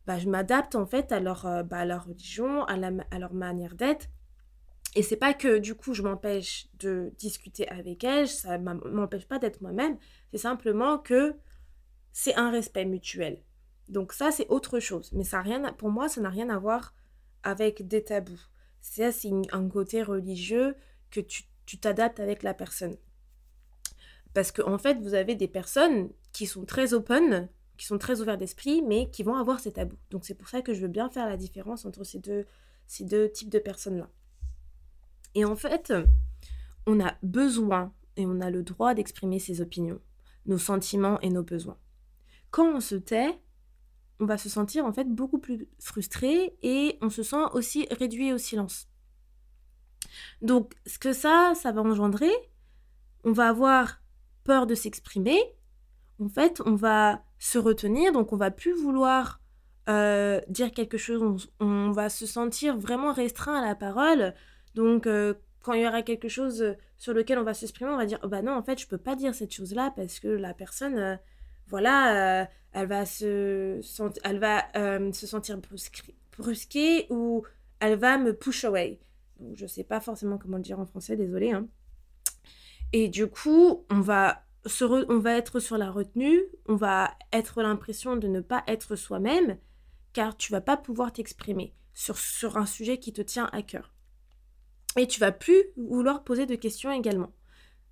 bah, 0.06 0.18
je 0.18 0.28
m'adapte 0.28 0.75
en 0.75 0.87
fait 0.87 1.12
à 1.12 1.20
leur, 1.20 1.46
euh, 1.46 1.62
bah, 1.62 1.84
leur 1.84 2.06
religion, 2.06 2.64
à, 2.64 2.75
à 2.75 3.18
leur 3.18 3.34
manière 3.34 3.75
d'être. 3.75 4.08
Et 4.96 5.02
c'est 5.02 5.16
pas 5.16 5.34
que 5.34 5.58
du 5.58 5.75
coup 5.75 5.92
je 5.92 6.02
m'empêche 6.02 6.68
de 6.78 7.12
discuter 7.18 7.68
avec 7.68 8.04
elles, 8.04 8.28
ça 8.28 8.58
m'empêche 8.58 9.26
pas 9.26 9.40
d'être 9.40 9.61
moi-même, 9.61 9.99
c'est 10.30 10.38
simplement 10.38 10.99
que 10.99 11.34
c'est 12.12 12.37
un 12.37 12.50
respect 12.50 12.84
mutuel. 12.84 13.42
Donc 13.88 14.12
ça 14.12 14.30
c'est 14.30 14.46
autre 14.49 14.78
chose, 14.78 15.11
mais 15.12 15.25
ça 15.25 15.40
rien 15.40 15.73
pour 15.73 15.90
moi 15.90 16.08
ça 16.08 16.20
n'a 16.20 16.30
rien 16.30 16.49
à 16.49 16.58
voir 16.58 16.94
avec 17.42 17.88
des 17.88 18.04
tabous. 18.04 18.40
Ça 18.80 19.11
c'est 19.11 19.32
un 19.50 19.68
côté 19.68 20.02
religieux 20.02 20.76
que 21.11 21.20
tu 21.20 21.78
t'adaptes 21.80 22.20
avec 22.20 22.44
la 22.44 22.54
personne. 22.54 22.96
Parce 24.32 24.52
qu'en 24.52 24.75
en 24.75 24.78
fait 24.78 24.99
vous 25.00 25.14
avez 25.14 25.34
des 25.34 25.49
personnes 25.49 26.11
qui 26.32 26.46
sont 26.46 26.64
très 26.64 26.94
open 26.94 27.49
qui 27.76 27.87
sont 27.87 27.99
très 27.99 28.21
ouverts 28.21 28.38
d'esprit, 28.38 28.83
mais 28.83 29.11
qui 29.11 29.23
vont 29.23 29.37
avoir 29.37 29.61
ces 29.61 29.73
tabous. 29.73 29.99
Donc 30.11 30.25
c'est 30.25 30.35
pour 30.35 30.49
ça 30.49 30.62
que 30.62 30.75
je 30.75 30.81
veux 30.81 30.88
bien 30.88 31.11
faire 31.11 31.28
la 31.28 31.37
différence 31.37 31.85
entre 31.85 32.04
ces 32.04 32.19
deux, 32.19 32.47
ces 32.87 33.04
deux 33.04 33.31
types 33.31 33.50
de 33.50 33.59
personnes-là. 33.59 34.09
Et 35.35 35.45
en 35.45 35.57
fait, 35.57 35.93
on 36.87 37.00
a 37.00 37.14
besoin 37.23 37.93
et 38.16 38.26
on 38.26 38.40
a 38.40 38.50
le 38.50 38.62
droit 38.62 38.95
d'exprimer 38.95 39.38
ses 39.38 39.61
opinions, 39.61 40.00
nos 40.47 40.59
sentiments 40.59 41.21
et 41.21 41.31
nos 41.31 41.43
besoins. 41.43 41.78
Quand 42.50 42.76
on 42.76 42.81
se 42.81 42.95
tait, 42.95 43.40
on 44.21 44.26
va 44.26 44.38
se 44.38 44.49
sentir 44.49 44.85
en 44.85 44.93
fait 44.93 45.09
beaucoup 45.09 45.38
plus 45.38 45.69
frustré 45.81 46.57
et 46.62 46.99
on 47.00 47.11
se 47.11 47.25
sent 47.25 47.45
aussi 47.52 47.88
réduit 47.90 48.33
au 48.33 48.38
silence. 48.38 48.88
Donc, 50.43 50.75
ce 50.87 50.99
que 50.99 51.12
ça, 51.12 51.54
ça 51.57 51.73
va 51.73 51.83
engendrer, 51.83 52.33
on 53.25 53.33
va 53.33 53.49
avoir 53.49 54.00
peur 54.45 54.66
de 54.66 54.75
s'exprimer. 54.75 55.40
En 56.21 56.28
fait, 56.28 56.62
on 56.64 56.76
va 56.76 57.25
se 57.45 57.59
retenir, 57.59 58.11
donc 58.11 58.33
on 58.33 58.39
va 58.39 58.51
plus 58.51 58.73
vouloir 58.73 59.43
euh, 59.91 60.41
dire 60.49 60.73
quelque 60.73 60.97
chose. 60.97 61.53
On, 61.61 61.91
va 61.91 62.09
se 62.09 62.25
sentir 62.25 62.79
vraiment 62.79 63.13
restreint 63.13 63.61
à 63.61 63.67
la 63.67 63.75
parole. 63.75 64.33
Donc, 64.75 65.07
euh, 65.07 65.35
quand 65.61 65.75
il 65.75 65.83
y 65.83 65.87
aura 65.87 66.01
quelque 66.01 66.29
chose 66.29 66.75
sur 66.97 67.13
lequel 67.13 67.39
on 67.39 67.43
va 67.43 67.53
s'exprimer, 67.53 67.91
on 67.91 67.99
va 67.99 68.07
dire, 68.07 68.19
bah 68.27 68.41
non, 68.41 68.53
en 68.53 68.63
fait, 68.63 68.81
je 68.81 68.87
peux 68.87 68.97
pas 68.97 69.15
dire 69.15 69.35
cette 69.35 69.53
chose-là 69.53 69.93
parce 69.95 70.21
que 70.21 70.29
la 70.29 70.55
personne, 70.55 70.97
euh, 70.97 71.17
voilà, 71.67 72.49
elle 72.73 72.87
va 72.87 73.05
se, 73.05 73.79
elle 74.25 74.39
va, 74.39 75.13
se 75.13 75.27
sentir 75.27 75.59
brusquée 76.39 77.07
ou 77.11 77.43
elle 77.79 77.99
va 77.99 78.17
me 78.17 78.33
push 78.33 78.65
away. 78.65 79.01
Donc, 79.39 79.57
je 79.57 79.67
sais 79.67 79.85
pas 79.85 80.01
forcément 80.01 80.39
comment 80.39 80.57
le 80.57 80.63
dire 80.63 80.81
en 80.81 80.87
français, 80.87 81.15
désolé. 81.15 81.53
Hein. 81.53 81.69
Et 82.95 83.09
du 83.09 83.27
coup, 83.27 83.85
on 83.91 84.01
va, 84.01 84.44
on 84.80 85.18
va 85.18 85.37
être 85.37 85.61
sur 85.61 85.78
la 85.78 85.90
retenue, 85.90 86.42
on 86.66 86.76
va 86.76 87.12
être 87.33 87.62
l'impression 87.62 88.16
de 88.16 88.28
ne 88.28 88.40
pas 88.40 88.64
être 88.66 88.97
soi-même, 88.97 89.59
car 90.12 90.37
tu 90.37 90.52
vas 90.52 90.61
pas 90.61 90.76
pouvoir 90.76 91.12
t'exprimer 91.12 91.75
sur, 91.92 92.16
sur 92.18 92.56
un 92.56 92.66
sujet 92.66 92.99
qui 92.99 93.12
te 93.12 93.23
tient 93.23 93.49
à 93.52 93.62
cœur. 93.62 93.92
Et 94.97 95.06
tu 95.06 95.21
vas 95.21 95.33
plus 95.33 95.62
vouloir 95.76 96.25
poser 96.25 96.47
de 96.47 96.54
questions 96.54 96.90
également. 96.90 97.33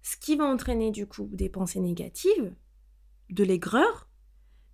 Ce 0.03 0.17
qui 0.17 0.37
va 0.37 0.45
entraîner 0.45 0.91
du 0.91 1.07
coup 1.07 1.29
des 1.33 1.49
pensées 1.49 1.81
négatives, 1.81 2.55
de 3.31 3.45
l'aigreur, 3.45 4.09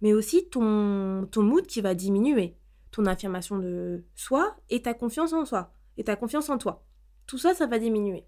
mais 0.00 0.12
aussi 0.12 0.48
ton, 0.48 1.26
ton 1.30 1.42
mood 1.42 1.66
qui 1.66 1.80
va 1.80 1.94
diminuer, 1.94 2.56
ton 2.90 3.06
affirmation 3.06 3.58
de 3.58 4.04
soi 4.14 4.56
et 4.70 4.82
ta 4.82 4.94
confiance 4.94 5.32
en 5.32 5.44
soi, 5.44 5.72
et 5.96 6.04
ta 6.04 6.16
confiance 6.16 6.48
en 6.48 6.58
toi. 6.58 6.84
Tout 7.26 7.38
ça, 7.38 7.54
ça 7.54 7.66
va 7.66 7.78
diminuer. 7.78 8.24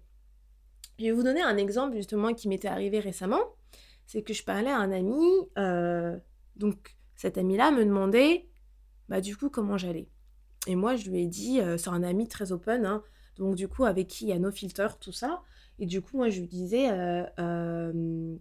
Je 0.99 1.05
vais 1.05 1.11
vous 1.11 1.23
donner 1.23 1.41
un 1.41 1.57
exemple 1.57 1.95
justement 1.95 2.33
qui 2.33 2.47
m'était 2.47 2.67
arrivé 2.67 2.99
récemment. 2.99 3.41
C'est 4.11 4.23
que 4.23 4.33
je 4.33 4.43
parlais 4.43 4.69
à 4.69 4.77
un 4.77 4.91
ami, 4.91 5.23
euh, 5.57 6.17
donc 6.57 6.97
cet 7.15 7.37
ami-là 7.37 7.71
me 7.71 7.85
demandait, 7.85 8.49
bah 9.07 9.21
du 9.21 9.37
coup, 9.37 9.49
comment 9.49 9.77
j'allais. 9.77 10.09
Et 10.67 10.75
moi, 10.75 10.97
je 10.97 11.09
lui 11.09 11.21
ai 11.21 11.27
dit, 11.27 11.61
euh, 11.61 11.77
c'est 11.77 11.91
un 11.91 12.03
ami 12.03 12.27
très 12.27 12.51
open, 12.51 12.85
hein, 12.85 13.03
donc 13.37 13.55
du 13.55 13.69
coup, 13.69 13.85
avec 13.85 14.09
qui 14.09 14.25
il 14.25 14.27
y 14.27 14.33
a 14.33 14.39
nos 14.39 14.51
filters, 14.51 14.99
tout 14.99 15.13
ça. 15.13 15.41
Et 15.79 15.85
du 15.85 16.01
coup, 16.01 16.17
moi, 16.17 16.27
je 16.27 16.41
lui 16.41 16.49
disais 16.49 16.89
euh, 17.39 18.35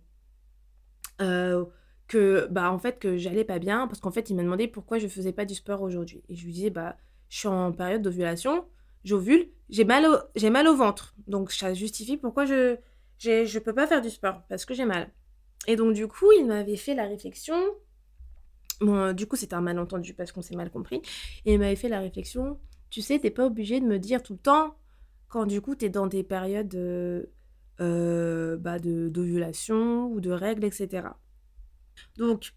que, 2.09 2.49
bah 2.51 2.73
en 2.73 2.81
fait, 2.81 2.99
que 2.99 3.17
j'allais 3.17 3.45
pas 3.45 3.61
bien, 3.61 3.87
parce 3.87 4.01
qu'en 4.01 4.11
fait, 4.11 4.29
il 4.29 4.35
m'a 4.35 4.43
demandé 4.43 4.67
pourquoi 4.67 4.99
je 4.99 5.07
faisais 5.07 5.33
pas 5.33 5.45
du 5.45 5.55
sport 5.55 5.83
aujourd'hui. 5.83 6.25
Et 6.29 6.35
je 6.35 6.47
lui 6.47 6.53
disais, 6.53 6.71
bah, 6.71 6.97
je 7.29 7.39
suis 7.39 7.47
en 7.47 7.71
période 7.71 8.03
d'ovulation, 8.03 8.65
j'ovule, 9.05 9.49
j'ai 9.69 9.85
mal, 9.85 10.05
au, 10.05 10.17
j'ai 10.35 10.51
mal 10.51 10.67
au 10.67 10.75
ventre. 10.75 11.15
Donc 11.29 11.53
ça 11.53 11.75
justifie 11.75 12.17
pourquoi 12.17 12.45
je 12.45 12.77
ne 13.25 13.59
peux 13.61 13.73
pas 13.73 13.87
faire 13.87 14.03
du 14.03 14.11
sport, 14.11 14.43
parce 14.49 14.65
que 14.65 14.75
j'ai 14.75 14.85
mal. 14.85 15.13
Et 15.67 15.77
donc 15.77 15.95
du 15.95 16.07
coup, 16.09 16.31
il 16.33 16.47
m'avait 16.47 16.77
fait 16.77 16.95
la 16.95 17.07
réflexion. 17.07 17.57
Bon, 18.81 18.97
euh, 18.97 19.13
du 19.13 19.27
coup, 19.27 19.37
c'était 19.37 19.55
un 19.55 19.61
malentendu 19.61 20.15
parce 20.15 20.33
qu'on 20.33 20.43
s'est 20.43 20.57
mal 20.57 20.71
compris. 20.71 21.03
Et 21.45 21.55
il 21.55 21.59
m'avait 21.59 21.77
fait 21.77 21.89
la 21.89 22.01
réflexion, 22.01 22.59
tu 22.89 23.03
sais, 23.03 23.19
t'es 23.19 23.31
pas 23.31 23.47
obligé 23.47 23.81
de 23.81 23.87
me 23.87 23.99
dire 23.99 24.23
tout 24.23 24.35
le 24.35 24.39
temps, 24.39 24.77
quand 25.29 25.47
du 25.47 25.61
coup, 25.61 25.77
tu 25.77 25.85
es 25.85 25.89
dans 25.91 26.07
des 26.07 26.25
périodes 26.25 26.75
euh, 27.81 28.57
bah, 28.57 28.79
de, 28.79 29.09
d'ovulation 29.09 30.07
ou 30.07 30.21
de 30.21 30.31
règles, 30.31 30.65
etc. 30.65 31.09
Donc, 32.17 32.53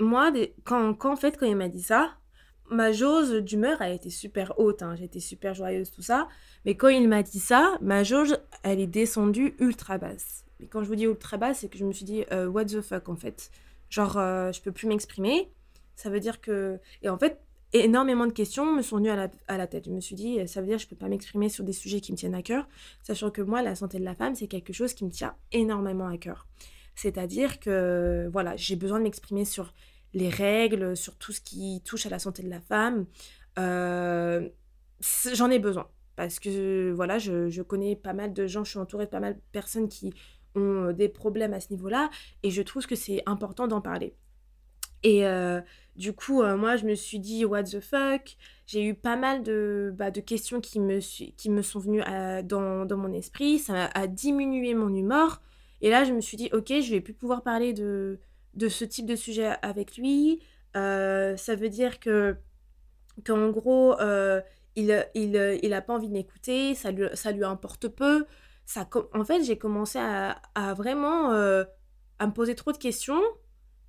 moi, 0.00 0.32
quand, 0.64 0.94
quand, 0.94 1.12
en 1.12 1.16
fait, 1.16 1.36
quand 1.36 1.46
il 1.46 1.56
m'a 1.56 1.68
dit 1.68 1.82
ça, 1.82 2.16
ma 2.70 2.92
jauge 2.92 3.42
d'humeur 3.42 3.80
a 3.80 3.90
été 3.90 4.10
super 4.10 4.58
haute, 4.58 4.82
hein. 4.82 4.94
j'étais 4.96 5.20
super 5.20 5.54
joyeuse, 5.54 5.90
tout 5.90 6.02
ça. 6.02 6.28
Mais 6.64 6.76
quand 6.76 6.88
il 6.88 7.08
m'a 7.08 7.22
dit 7.22 7.40
ça, 7.40 7.78
ma 7.80 8.04
jauge, 8.04 8.36
elle 8.62 8.80
est 8.80 8.86
descendue 8.86 9.54
ultra 9.58 9.98
basse. 9.98 10.44
Quand 10.70 10.82
je 10.82 10.88
vous 10.88 10.96
dis 10.96 11.04
ultra 11.04 11.36
basse, 11.36 11.60
c'est 11.60 11.68
que 11.68 11.78
je 11.78 11.84
me 11.84 11.92
suis 11.92 12.04
dit, 12.04 12.24
euh, 12.32 12.46
what 12.46 12.66
the 12.66 12.80
fuck 12.80 13.08
en 13.08 13.16
fait. 13.16 13.50
Genre, 13.90 14.16
euh, 14.18 14.52
je 14.52 14.60
peux 14.60 14.72
plus 14.72 14.86
m'exprimer. 14.86 15.50
Ça 15.94 16.10
veut 16.10 16.20
dire 16.20 16.40
que. 16.40 16.78
Et 17.02 17.08
en 17.08 17.18
fait, 17.18 17.40
énormément 17.72 18.26
de 18.26 18.32
questions 18.32 18.74
me 18.74 18.82
sont 18.82 18.96
venues 18.96 19.10
à 19.10 19.56
la, 19.56 19.66
tête. 19.66 19.86
Je 19.86 19.90
me 19.90 20.00
suis 20.00 20.14
dit, 20.14 20.46
ça 20.48 20.60
veut 20.60 20.66
dire 20.66 20.76
que 20.76 20.82
je 20.82 20.88
peux 20.88 20.96
pas 20.96 21.08
m'exprimer 21.08 21.48
sur 21.48 21.64
des 21.64 21.72
sujets 21.72 22.00
qui 22.00 22.12
me 22.12 22.16
tiennent 22.16 22.34
à 22.34 22.42
cœur, 22.42 22.66
sachant 23.02 23.30
que 23.30 23.42
moi, 23.42 23.62
la 23.62 23.74
santé 23.74 23.98
de 23.98 24.04
la 24.04 24.14
femme, 24.14 24.34
c'est 24.34 24.48
quelque 24.48 24.72
chose 24.72 24.94
qui 24.94 25.04
me 25.04 25.10
tient 25.10 25.34
énormément 25.52 26.06
à 26.06 26.16
cœur. 26.16 26.46
C'est-à-dire 26.94 27.60
que, 27.60 28.28
voilà, 28.32 28.56
j'ai 28.56 28.76
besoin 28.76 28.98
de 28.98 29.04
m'exprimer 29.04 29.44
sur 29.44 29.72
les 30.14 30.28
règles, 30.28 30.96
sur 30.96 31.16
tout 31.16 31.32
ce 31.32 31.40
qui 31.40 31.82
touche 31.84 32.06
à 32.06 32.08
la 32.08 32.18
santé 32.18 32.42
de 32.42 32.48
la 32.48 32.60
femme. 32.60 33.06
Euh, 33.58 34.48
j'en 35.32 35.50
ai 35.50 35.58
besoin 35.58 35.88
parce 36.18 36.40
que 36.40 36.90
voilà, 36.90 37.18
je, 37.18 37.62
connais 37.62 37.94
pas 37.94 38.12
mal 38.12 38.32
de 38.32 38.48
gens, 38.48 38.64
je 38.64 38.70
suis 38.70 38.78
entourée 38.80 39.04
de 39.04 39.10
pas 39.10 39.20
mal 39.20 39.34
de 39.34 39.40
personnes 39.52 39.88
qui 39.88 40.12
ont 40.58 40.92
des 40.92 41.08
problèmes 41.08 41.54
à 41.54 41.60
ce 41.60 41.72
niveau-là 41.72 42.10
et 42.42 42.50
je 42.50 42.62
trouve 42.62 42.86
que 42.86 42.96
c'est 42.96 43.22
important 43.26 43.66
d'en 43.68 43.80
parler. 43.80 44.14
Et 45.02 45.26
euh, 45.26 45.60
du 45.96 46.12
coup, 46.12 46.42
euh, 46.42 46.56
moi, 46.56 46.76
je 46.76 46.84
me 46.84 46.94
suis 46.94 47.18
dit, 47.18 47.44
what 47.44 47.64
the 47.64 47.80
fuck? 47.80 48.36
J'ai 48.66 48.84
eu 48.84 48.94
pas 48.94 49.16
mal 49.16 49.42
de, 49.42 49.94
bah, 49.96 50.10
questions 50.10 50.60
qui 50.60 50.80
me, 50.80 50.98
qui 50.98 51.50
me 51.50 51.62
sont 51.62 51.78
venues 51.78 52.02
dans, 52.44 52.84
dans, 52.84 52.96
mon 52.96 53.12
esprit. 53.12 53.58
Ça 53.58 53.86
a 53.94 54.06
diminué 54.06 54.74
mon 54.74 54.94
humeur. 54.94 55.40
Et 55.80 55.90
là, 55.90 56.04
je 56.04 56.12
me 56.12 56.20
suis 56.20 56.36
dit, 56.36 56.50
ok, 56.52 56.68
je 56.68 56.90
vais 56.90 57.00
plus 57.00 57.14
pouvoir 57.14 57.42
parler 57.42 57.72
de, 57.72 58.18
de 58.54 58.68
ce 58.68 58.84
type 58.84 59.06
de 59.06 59.16
sujet 59.16 59.54
avec 59.62 59.96
lui. 59.96 60.40
Euh, 60.76 61.36
ça 61.36 61.54
veut 61.54 61.68
dire 61.68 62.00
que 62.00 62.36
qu'en 63.24 63.50
gros, 63.50 63.98
euh, 64.00 64.40
il, 64.76 65.06
il, 65.14 65.58
il 65.62 65.72
a 65.72 65.80
pas 65.80 65.94
envie 65.94 66.08
de 66.08 66.12
m'écouter, 66.12 66.74
ça 66.74 66.90
lui, 66.90 67.06
ça 67.14 67.32
lui 67.32 67.44
importe 67.44 67.88
peu. 67.88 68.26
En 69.14 69.24
fait, 69.24 69.42
j'ai 69.44 69.56
commencé 69.56 69.98
à, 69.98 70.74
vraiment 70.74 71.32
euh, 71.32 71.64
à 72.18 72.26
me 72.26 72.32
poser 72.32 72.54
trop 72.54 72.72
de 72.72 72.78
questions 72.78 73.20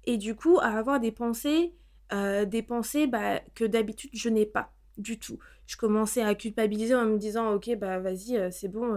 et 0.06 0.18
du 0.18 0.36
coup 0.36 0.58
à 0.60 0.68
avoir 0.68 1.00
des 1.00 1.12
pensées, 1.12 1.74
des 2.12 2.64
pensées 2.64 3.06
bah, 3.06 3.40
que 3.56 3.66
d'habitude 3.66 4.10
je 4.14 4.30
n'ai 4.30 4.46
pas 4.46 4.72
du 4.98 5.20
tout. 5.20 5.38
Je 5.68 5.76
commençais 5.78 6.24
à 6.24 6.34
culpabiliser 6.34 6.96
en 6.96 7.06
me 7.06 7.18
disant 7.18 7.54
ok 7.54 7.76
bah 7.78 8.00
vas-y 8.00 8.52
c'est 8.52 8.70
bon, 8.70 8.96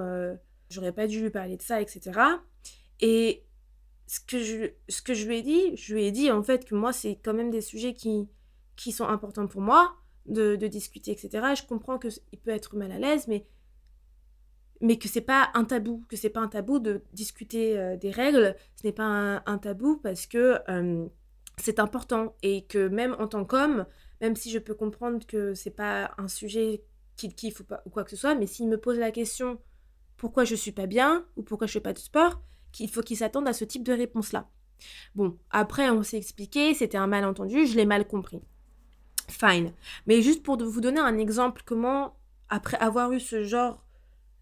j'aurais 0.70 0.92
pas 0.92 1.06
dû 1.08 1.20
lui 1.20 1.30
parler 1.30 1.56
de 1.56 1.62
ça 1.62 1.80
etc. 1.82 2.12
Et 3.00 3.44
ce 4.12 4.20
que, 4.20 4.38
je, 4.38 4.66
ce 4.90 5.00
que 5.00 5.14
je 5.14 5.26
lui 5.26 5.38
ai 5.38 5.42
dit, 5.42 5.76
je 5.76 5.94
lui 5.94 6.04
ai 6.04 6.12
dit 6.12 6.30
en 6.30 6.42
fait 6.42 6.66
que 6.66 6.74
moi, 6.74 6.92
c'est 6.92 7.16
quand 7.16 7.32
même 7.32 7.50
des 7.50 7.62
sujets 7.62 7.94
qui, 7.94 8.28
qui 8.76 8.92
sont 8.92 9.06
importants 9.06 9.46
pour 9.46 9.62
moi, 9.62 9.94
de, 10.26 10.54
de 10.54 10.66
discuter, 10.66 11.12
etc. 11.12 11.54
je 11.56 11.66
comprends 11.66 11.98
qu'il 11.98 12.38
peut 12.44 12.50
être 12.50 12.76
mal 12.76 12.92
à 12.92 12.98
l'aise, 12.98 13.26
mais, 13.26 13.46
mais 14.82 14.98
que 14.98 15.08
c'est 15.08 15.20
pas 15.22 15.50
un 15.54 15.64
tabou, 15.64 16.04
que 16.08 16.16
c'est 16.16 16.30
pas 16.30 16.40
un 16.40 16.48
tabou 16.48 16.78
de 16.78 17.02
discuter 17.12 17.78
euh, 17.78 17.96
des 17.96 18.10
règles, 18.10 18.56
ce 18.76 18.86
n'est 18.86 18.92
pas 18.92 19.42
un, 19.46 19.58
tabou 19.58 19.96
parce 19.96 20.26
que 20.26 20.58
c'est 21.56 21.78
important 21.78 22.34
et 22.42 22.66
que 22.66 22.88
même 22.88 23.16
en 23.18 23.28
tant 23.28 23.44
qu'homme, 23.44 23.86
même 24.20 24.36
si 24.36 24.50
je 24.50 24.58
peux 24.58 24.74
comprendre 24.74 25.26
que 25.26 25.54
c'est 25.54 25.70
pas 25.70 26.12
un 26.18 26.28
sujet 26.28 26.84
qu'il 27.16 27.34
kiffe 27.34 27.60
ou, 27.60 27.64
pas, 27.64 27.82
ou 27.86 27.90
quoi 27.90 28.04
que 28.04 28.10
ce 28.10 28.16
soit, 28.16 28.34
mais 28.34 28.46
s'il 28.46 28.68
me 28.68 28.78
pose 28.78 28.98
la 28.98 29.10
question 29.10 29.58
pourquoi 30.22 30.44
je 30.44 30.54
suis 30.54 30.70
pas 30.70 30.86
bien 30.86 31.24
ou 31.36 31.42
pourquoi 31.42 31.66
je 31.66 31.72
fais 31.72 31.80
pas 31.80 31.92
de 31.92 31.98
sport, 31.98 32.40
qu'il 32.70 32.88
faut 32.88 33.02
qu'ils 33.02 33.16
s'attendent 33.16 33.48
à 33.48 33.52
ce 33.52 33.64
type 33.64 33.82
de 33.82 33.92
réponse-là. 33.92 34.48
Bon, 35.16 35.36
après, 35.50 35.90
on 35.90 36.04
s'est 36.04 36.16
expliqué, 36.16 36.74
c'était 36.74 36.96
un 36.96 37.08
malentendu, 37.08 37.66
je 37.66 37.76
l'ai 37.76 37.86
mal 37.86 38.06
compris. 38.06 38.40
Fine. 39.28 39.72
Mais 40.06 40.22
juste 40.22 40.44
pour 40.44 40.56
vous 40.62 40.80
donner 40.80 41.00
un 41.00 41.18
exemple, 41.18 41.62
comment, 41.64 42.14
après 42.48 42.76
avoir 42.78 43.10
eu 43.10 43.18
ce 43.18 43.42
genre 43.42 43.84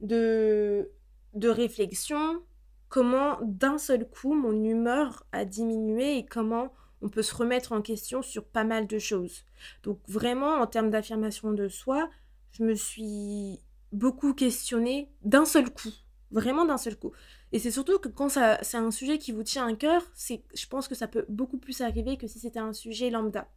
de, 0.00 0.90
de 1.35 1.49
réflexion, 1.49 2.42
comment 2.88 3.38
d'un 3.42 3.78
seul 3.78 4.09
coup 4.09 4.35
mon 4.35 4.52
humeur 4.64 5.25
a 5.33 5.45
diminué 5.45 6.19
et 6.19 6.26
comment 6.26 6.73
on 7.02 7.09
peut 7.09 7.23
se 7.23 7.35
remettre 7.35 7.73
en 7.73 7.83
question 7.83 8.23
sur 8.23 8.45
pas 8.45 8.64
mal 8.64 8.87
de 8.87 8.99
choses. 8.99 9.45
Donc 9.83 9.99
vraiment, 10.07 10.57
en 10.57 10.66
termes 10.66 10.90
d'affirmation 10.90 11.52
de 11.52 11.69
soi, 11.69 12.11
je 12.52 12.64
me 12.64 12.75
suis 12.75 13.61
beaucoup 13.92 14.35
questionnée 14.35 15.11
d'un 15.23 15.45
seul 15.45 15.71
coup. 15.71 15.92
Vraiment 16.30 16.64
d'un 16.64 16.78
seul 16.78 16.97
coup. 16.97 17.12
Et 17.52 17.59
c'est 17.59 17.73
surtout 17.73 17.99
que 17.99 18.09
quand 18.09 18.28
c'est 18.28 18.76
un 18.76 18.90
sujet 18.92 19.19
qui 19.19 19.33
vous 19.33 19.42
tient 19.42 19.66
à 19.66 19.75
cœur, 19.75 20.02
je 20.16 20.66
pense 20.69 20.87
que 20.87 20.95
ça 20.95 21.09
peut 21.09 21.25
beaucoup 21.28 21.59
plus 21.59 21.80
arriver 21.80 22.16
que 22.16 22.28
si 22.28 22.38
c'était 22.38 22.61
un 22.61 22.73
sujet 22.73 23.11
lambda. 23.11 23.49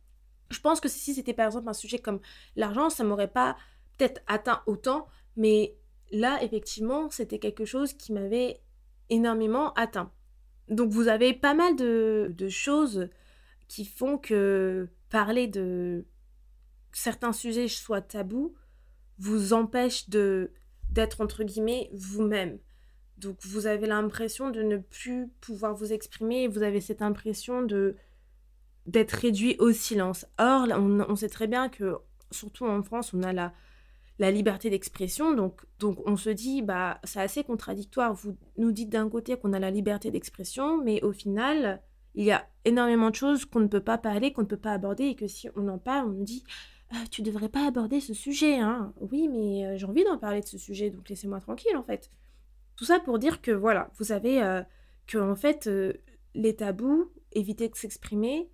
Je 0.49 0.59
pense 0.59 0.79
que 0.79 0.89
si 0.89 1.13
c'était 1.13 1.33
par 1.33 1.47
exemple 1.47 1.69
un 1.69 1.73
sujet 1.73 1.99
comme 1.99 2.19
l'argent, 2.55 2.89
ça 2.89 3.03
m'aurait 3.03 3.27
pas 3.27 3.57
peut-être 3.97 4.21
atteint 4.25 4.63
autant, 4.65 5.07
mais 5.35 5.75
là, 6.13 6.41
effectivement, 6.41 7.09
c'était 7.09 7.39
quelque 7.39 7.65
chose 7.65 7.93
qui 7.93 8.13
m'avait 8.13 8.61
énormément 9.09 9.73
atteint. 9.73 10.11
Donc 10.69 10.91
vous 10.91 11.09
avez 11.09 11.33
pas 11.33 11.53
mal 11.53 11.75
de, 11.75 12.31
de 12.37 12.47
choses 12.47 13.09
qui 13.67 13.85
font 13.85 14.17
que 14.17 14.87
parler 15.09 15.47
de 15.47 16.05
certains 16.93 17.33
sujets 17.33 17.67
soit 17.67 18.01
tabou 18.01 18.53
vous 19.17 19.53
empêche 19.53 20.09
de 20.09 20.51
d'être 20.89 21.21
entre 21.21 21.43
guillemets 21.43 21.89
vous-même. 21.91 22.59
Donc 23.17 23.37
vous 23.41 23.67
avez 23.67 23.87
l'impression 23.87 24.49
de 24.49 24.61
ne 24.61 24.77
plus 24.77 25.27
pouvoir 25.41 25.73
vous 25.75 25.91
exprimer, 25.91 26.47
vous 26.47 26.61
avez 26.61 26.81
cette 26.81 27.01
impression 27.01 27.63
de 27.63 27.95
d'être 28.85 29.13
réduit 29.13 29.55
au 29.59 29.71
silence. 29.71 30.25
Or, 30.37 30.67
on, 30.71 31.15
sait 31.15 31.29
très 31.29 31.47
bien 31.47 31.69
que, 31.69 31.95
surtout 32.31 32.65
en 32.65 32.83
France, 32.83 33.13
on 33.13 33.23
a 33.23 33.31
la, 33.31 33.53
la 34.19 34.31
liberté 34.31 34.69
d'expression, 34.69 35.33
donc, 35.33 35.61
donc 35.79 35.97
on 36.05 36.15
se 36.15 36.29
dit, 36.29 36.61
bah, 36.61 36.99
c'est 37.03 37.19
assez 37.19 37.43
contradictoire. 37.43 38.13
Vous 38.13 38.35
nous 38.57 38.71
dites 38.71 38.89
d'un 38.89 39.09
côté 39.09 39.37
qu'on 39.37 39.53
a 39.53 39.59
la 39.59 39.71
liberté 39.71 40.11
d'expression, 40.11 40.77
mais 40.83 41.01
au 41.03 41.11
final, 41.11 41.81
il 42.15 42.23
y 42.23 42.31
a 42.31 42.47
énormément 42.65 43.09
de 43.09 43.15
choses 43.15 43.45
qu'on 43.45 43.59
ne 43.59 43.67
peut 43.67 43.81
pas 43.81 43.97
parler, 43.97 44.31
qu'on 44.31 44.43
ne 44.43 44.47
peut 44.47 44.57
pas 44.57 44.73
aborder, 44.73 45.05
et 45.05 45.15
que 45.15 45.27
si 45.27 45.49
on 45.55 45.67
en 45.67 45.79
parle, 45.79 46.09
on 46.09 46.13
nous 46.13 46.23
dit, 46.23 46.43
tu 46.43 46.95
ah, 46.95 47.05
tu 47.09 47.21
devrais 47.23 47.49
pas 47.49 47.65
aborder 47.65 47.99
ce 47.99 48.13
sujet, 48.13 48.59
hein. 48.59 48.93
Oui, 48.99 49.27
mais 49.27 49.65
euh, 49.65 49.77
j'ai 49.77 49.85
envie 49.85 50.03
d'en 50.03 50.19
parler 50.19 50.41
de 50.41 50.45
ce 50.45 50.59
sujet, 50.59 50.91
donc 50.91 51.09
laissez-moi 51.09 51.39
tranquille, 51.39 51.75
en 51.75 51.83
fait. 51.83 52.11
Tout 52.75 52.85
ça 52.85 52.99
pour 52.99 53.17
dire 53.17 53.41
que 53.41 53.51
voilà, 53.51 53.89
vous 53.97 54.05
savez 54.05 54.43
euh, 54.43 54.61
que 55.07 55.17
en 55.17 55.35
fait 55.35 55.67
euh, 55.67 55.93
les 56.33 56.55
tabous, 56.55 57.11
éviter 57.31 57.69
de 57.69 57.75
s'exprimer, 57.75 58.49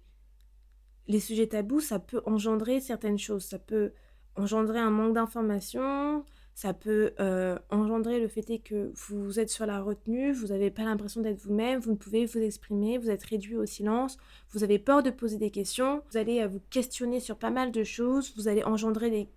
les 1.07 1.19
sujets 1.19 1.47
tabous, 1.47 1.79
ça 1.81 1.99
peut 1.99 2.21
engendrer 2.25 2.79
certaines 2.79 3.17
choses, 3.17 3.45
ça 3.45 3.59
peut 3.59 3.93
engendrer 4.35 4.79
un 4.79 4.89
manque 4.89 5.13
d'information, 5.13 6.23
ça 6.55 6.73
peut 6.73 7.13
euh, 7.19 7.57
engendrer 7.69 8.19
le 8.19 8.27
fait 8.27 8.59
que 8.59 8.91
vous 8.95 9.39
êtes 9.39 9.49
sur 9.49 9.65
la 9.65 9.81
retenue, 9.81 10.33
vous 10.33 10.47
n'avez 10.47 10.71
pas 10.71 10.83
l'impression 10.83 11.21
d'être 11.21 11.39
vous-même, 11.39 11.79
vous 11.79 11.91
ne 11.91 11.95
pouvez 11.95 12.25
vous 12.25 12.39
exprimer, 12.39 12.97
vous 12.97 13.09
êtes 13.09 13.23
réduit 13.23 13.55
au 13.55 13.65
silence, 13.65 14.17
vous 14.51 14.63
avez 14.63 14.79
peur 14.79 15.03
de 15.03 15.09
poser 15.09 15.37
des 15.37 15.51
questions, 15.51 16.01
vous 16.11 16.17
allez 16.17 16.45
vous 16.47 16.61
questionner 16.69 17.19
sur 17.19 17.37
pas 17.37 17.51
mal 17.51 17.71
de 17.71 17.83
choses, 17.83 18.33
vous 18.35 18.47
allez 18.47 18.63
engendrer 18.63 19.29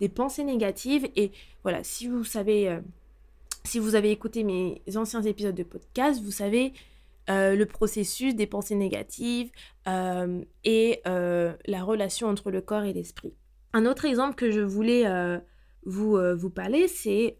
des, 0.00 0.08
pensées 0.08 0.44
négatives 0.44 1.08
et 1.16 1.32
voilà, 1.62 1.84
si 1.84 2.08
vous 2.08 2.24
savez 2.24 2.80
si 3.64 3.78
vous 3.78 3.94
avez 3.94 4.10
écouté 4.10 4.42
mes 4.42 4.82
anciens 4.96 5.22
épisodes 5.22 5.54
de 5.54 5.62
podcast, 5.62 6.22
vous 6.22 6.30
savez 6.30 6.72
euh, 7.28 7.54
le 7.54 7.66
processus 7.66 8.34
des 8.34 8.46
pensées 8.46 8.74
négatives 8.74 9.50
euh, 9.86 10.42
et 10.64 11.00
euh, 11.06 11.52
la 11.66 11.84
relation 11.84 12.28
entre 12.28 12.50
le 12.50 12.60
corps 12.60 12.82
et 12.82 12.92
l'esprit. 12.92 13.34
Un 13.72 13.86
autre 13.86 14.04
exemple 14.04 14.34
que 14.34 14.50
je 14.50 14.60
voulais 14.60 15.04
vous, 15.84 16.18
vous 16.36 16.50
parler, 16.50 16.88
c'est 16.88 17.38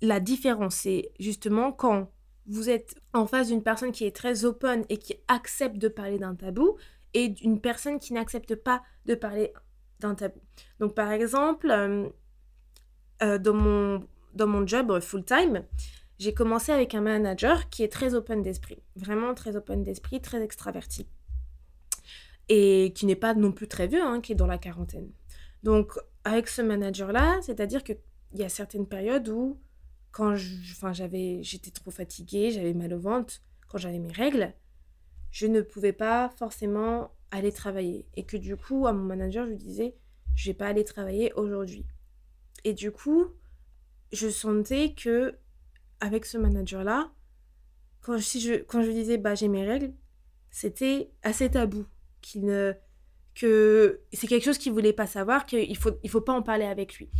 la 0.00 0.20
différence. 0.20 0.76
C'est 0.76 1.12
justement 1.20 1.72
quand 1.72 2.10
vous 2.46 2.68
êtes 2.68 2.96
en 3.12 3.26
face 3.26 3.48
d'une 3.48 3.62
personne 3.62 3.92
qui 3.92 4.04
est 4.04 4.14
très 4.14 4.44
open 4.44 4.84
et 4.88 4.96
qui 4.96 5.14
accepte 5.28 5.78
de 5.78 5.88
parler 5.88 6.18
d'un 6.18 6.34
tabou 6.34 6.76
et 7.14 7.28
d'une 7.28 7.60
personne 7.60 7.98
qui 7.98 8.12
n'accepte 8.12 8.56
pas 8.56 8.82
de 9.06 9.14
parler 9.14 9.52
d'un 10.00 10.14
tabou. 10.14 10.40
Donc 10.80 10.94
par 10.94 11.12
exemple, 11.12 11.68
dans 13.20 13.54
mon 13.54 14.04
dans 14.34 14.46
mon 14.46 14.66
job 14.66 14.90
euh, 14.90 15.00
full-time, 15.00 15.64
j'ai 16.18 16.34
commencé 16.34 16.72
avec 16.72 16.94
un 16.94 17.00
manager 17.00 17.68
qui 17.68 17.82
est 17.82 17.92
très 17.92 18.14
open 18.14 18.42
d'esprit, 18.42 18.82
vraiment 18.96 19.34
très 19.34 19.56
open 19.56 19.82
d'esprit, 19.82 20.20
très 20.20 20.42
extraverti. 20.42 21.06
Et 22.50 22.92
qui 22.94 23.06
n'est 23.06 23.16
pas 23.16 23.34
non 23.34 23.52
plus 23.52 23.68
très 23.68 23.86
vieux, 23.86 24.02
hein, 24.02 24.20
qui 24.20 24.32
est 24.32 24.34
dans 24.34 24.46
la 24.46 24.58
quarantaine. 24.58 25.10
Donc, 25.62 25.92
avec 26.24 26.48
ce 26.48 26.60
manager-là, 26.60 27.38
c'est-à-dire 27.40 27.82
qu'il 27.82 27.98
y 28.34 28.42
a 28.42 28.50
certaines 28.50 28.86
périodes 28.86 29.28
où, 29.28 29.58
quand 30.10 30.34
j'avais, 30.34 31.42
j'étais 31.42 31.70
trop 31.70 31.90
fatiguée, 31.90 32.50
j'avais 32.50 32.74
mal 32.74 32.92
au 32.92 32.98
ventre, 32.98 33.34
quand 33.68 33.78
j'avais 33.78 34.00
mes 34.00 34.12
règles, 34.12 34.52
je 35.30 35.46
ne 35.46 35.62
pouvais 35.62 35.92
pas 35.92 36.28
forcément 36.36 37.12
aller 37.30 37.52
travailler. 37.52 38.06
Et 38.16 38.24
que 38.24 38.36
du 38.36 38.56
coup, 38.56 38.86
à 38.86 38.92
mon 38.92 39.04
manager, 39.04 39.46
je 39.46 39.52
lui 39.52 39.56
disais, 39.56 39.94
je 40.34 40.50
vais 40.50 40.54
pas 40.54 40.66
aller 40.66 40.84
travailler 40.84 41.32
aujourd'hui. 41.34 41.86
Et 42.64 42.74
du 42.74 42.90
coup, 42.90 43.26
je 44.12 44.28
sentais 44.28 44.92
que 44.94 45.38
avec 46.00 46.24
ce 46.24 46.38
manager 46.38 46.82
là 46.84 47.10
quand 48.00 48.18
si 48.18 48.40
je 48.40 48.54
quand 48.54 48.82
je 48.82 48.90
disais 48.90 49.18
bah 49.18 49.34
j'ai 49.34 49.48
mes 49.48 49.66
règles 49.66 49.92
c'était 50.50 51.10
assez 51.22 51.50
tabou 51.50 51.86
qu'il 52.20 52.44
ne 52.44 52.74
que 53.34 54.00
c'est 54.12 54.26
quelque 54.26 54.44
chose 54.44 54.58
qu'il 54.58 54.72
voulait 54.72 54.92
pas 54.92 55.06
savoir 55.06 55.46
qu'il 55.46 55.76
faut 55.76 55.92
il 56.02 56.10
faut 56.10 56.20
pas 56.20 56.32
en 56.32 56.42
parler 56.42 56.64
avec 56.64 56.96
lui. 56.96 57.10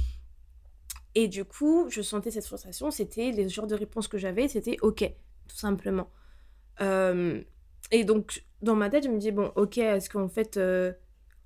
Et 1.14 1.28
du 1.28 1.44
coup 1.44 1.86
je 1.88 2.02
sentais 2.02 2.30
cette 2.30 2.46
frustration 2.46 2.90
c'était 2.90 3.30
les 3.32 3.48
genres 3.48 3.66
de 3.66 3.74
réponses 3.74 4.08
que 4.08 4.18
j'avais 4.18 4.48
c'était 4.48 4.76
ok 4.82 5.04
tout 5.48 5.56
simplement. 5.56 6.10
Euh, 6.80 7.42
et 7.90 8.04
donc 8.04 8.44
dans 8.62 8.74
ma 8.74 8.90
tête 8.90 9.04
je 9.04 9.08
me 9.08 9.18
dis 9.18 9.32
bon 9.32 9.52
ok 9.56 9.78
est-ce 9.78 10.10
qu'en 10.10 10.28
fait 10.28 10.56
euh, 10.56 10.92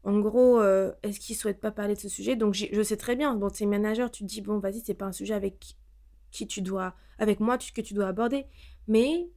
en 0.05 0.21
gros, 0.21 0.61
euh, 0.61 0.93
est-ce 1.03 1.19
qu'il 1.19 1.35
souhaite 1.35 1.61
pas 1.61 1.71
parler 1.71 1.95
de 1.95 2.01
ce 2.01 2.11
sujet? 2.11 2.37
Donc 2.37 2.53
je 2.55 2.83
sais 2.83 2.97
très 2.99 3.17
bien, 3.17 3.35
bon, 3.35 3.49
es 3.49 3.67
manager, 3.67 4.11
tu 4.11 4.23
te 4.23 4.29
dis, 4.29 4.43
bon, 4.43 4.59
vas-y, 4.59 4.81
c'est 4.81 4.95
pas 4.95 5.07
un 5.07 5.13
sujet 5.13 5.33
avec 5.33 5.77
qui 6.31 6.47
tu 6.47 6.61
dois, 6.61 6.95
avec 7.19 7.41
moi, 7.41 7.57
que 7.57 7.81
tu 7.81 7.95
dois 7.95 8.09
aborder. 8.09 8.45
Mais 8.87 9.31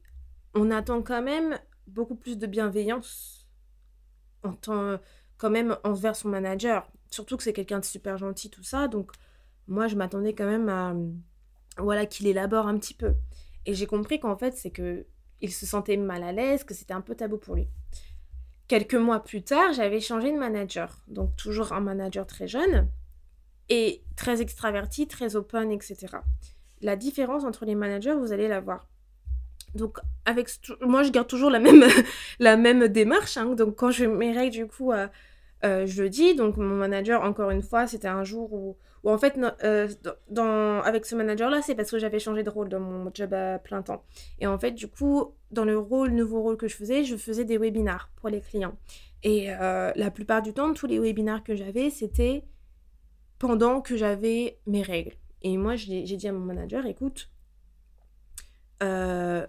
on 0.54 0.70
attend 0.70 1.00
quand 1.02 1.22
même 1.22 1.58
beaucoup 1.86 2.16
plus 2.16 2.36
de 2.36 2.46
bienveillance 2.46 3.37
en 4.42 4.52
tant, 4.52 4.98
quand 5.36 5.50
même 5.50 5.76
envers 5.84 6.16
son 6.16 6.28
manager. 6.28 6.90
Surtout 7.10 7.36
que 7.36 7.42
c'est 7.42 7.52
quelqu'un 7.52 7.80
de 7.80 7.84
super 7.84 8.18
gentil, 8.18 8.50
tout 8.50 8.62
ça. 8.62 8.88
Donc 8.88 9.12
moi, 9.66 9.86
je 9.86 9.96
m'attendais 9.96 10.34
quand 10.34 10.46
même 10.46 10.68
à, 10.68 10.94
voilà, 11.78 12.06
qu'il 12.06 12.26
élabore 12.26 12.66
un 12.66 12.78
petit 12.78 12.94
peu. 12.94 13.14
Et 13.66 13.74
j'ai 13.74 13.86
compris 13.86 14.20
qu'en 14.20 14.36
fait, 14.36 14.56
c'est 14.56 14.70
que 14.70 15.06
il 15.40 15.52
se 15.52 15.66
sentait 15.66 15.96
mal 15.96 16.22
à 16.24 16.32
l'aise, 16.32 16.64
que 16.64 16.74
c'était 16.74 16.94
un 16.94 17.00
peu 17.00 17.14
tabou 17.14 17.38
pour 17.38 17.54
lui. 17.54 17.68
Quelques 18.66 18.94
mois 18.94 19.22
plus 19.22 19.42
tard, 19.42 19.72
j'avais 19.72 20.00
changé 20.00 20.32
de 20.32 20.38
manager. 20.38 20.98
Donc 21.06 21.36
toujours 21.36 21.72
un 21.72 21.80
manager 21.80 22.26
très 22.26 22.48
jeune 22.48 22.88
et 23.68 24.02
très 24.16 24.40
extraverti, 24.42 25.06
très 25.06 25.36
open, 25.36 25.70
etc. 25.70 26.16
La 26.80 26.96
différence 26.96 27.44
entre 27.44 27.64
les 27.64 27.74
managers, 27.74 28.14
vous 28.14 28.32
allez 28.32 28.48
la 28.48 28.60
voir. 28.60 28.88
Donc 29.74 29.98
avec 30.24 30.48
moi, 30.80 31.02
je 31.02 31.10
garde 31.10 31.28
toujours 31.28 31.50
la 31.50 31.58
même, 31.58 31.84
la 32.38 32.56
même 32.56 32.88
démarche. 32.88 33.36
Hein. 33.36 33.54
Donc 33.54 33.76
quand 33.76 33.90
je 33.90 34.04
mes 34.04 34.32
règles, 34.32 34.54
du 34.54 34.66
coup, 34.66 34.92
euh, 34.92 35.06
euh, 35.64 35.86
je 35.86 36.02
le 36.02 36.10
dis. 36.10 36.34
Donc 36.34 36.56
mon 36.56 36.76
manager, 36.76 37.22
encore 37.22 37.50
une 37.50 37.62
fois, 37.62 37.86
c'était 37.86 38.08
un 38.08 38.24
jour 38.24 38.52
où 38.52 38.76
en 39.04 39.18
fait, 39.18 39.38
euh, 39.64 39.88
dans, 40.30 40.80
avec 40.82 41.06
ce 41.06 41.14
manager-là, 41.14 41.62
c'est 41.62 41.74
parce 41.74 41.90
que 41.90 41.98
j'avais 41.98 42.18
changé 42.18 42.42
de 42.42 42.50
rôle 42.50 42.68
dans 42.68 42.80
mon 42.80 43.10
job 43.12 43.32
à 43.32 43.58
plein 43.58 43.82
temps. 43.82 44.04
Et 44.40 44.46
en 44.46 44.58
fait, 44.58 44.72
du 44.72 44.88
coup, 44.88 45.34
dans 45.50 45.64
le 45.64 45.78
rôle, 45.78 46.10
nouveau 46.10 46.42
rôle 46.42 46.56
que 46.56 46.68
je 46.68 46.76
faisais, 46.76 47.04
je 47.04 47.16
faisais 47.16 47.44
des 47.44 47.58
webinars 47.58 48.10
pour 48.16 48.28
les 48.28 48.40
clients. 48.40 48.76
Et 49.22 49.46
euh, 49.50 49.92
la 49.96 50.10
plupart 50.10 50.42
du 50.42 50.52
temps, 50.52 50.72
tous 50.74 50.86
les 50.86 50.98
webinars 50.98 51.42
que 51.42 51.54
j'avais, 51.54 51.90
c'était 51.90 52.44
pendant 53.38 53.80
que 53.80 53.96
j'avais 53.96 54.58
mes 54.66 54.82
règles. 54.82 55.14
Et 55.42 55.56
moi, 55.56 55.76
j'ai 55.76 56.02
dit 56.02 56.28
à 56.28 56.32
mon 56.32 56.40
manager, 56.40 56.86
écoute, 56.86 57.30
euh, 58.82 59.46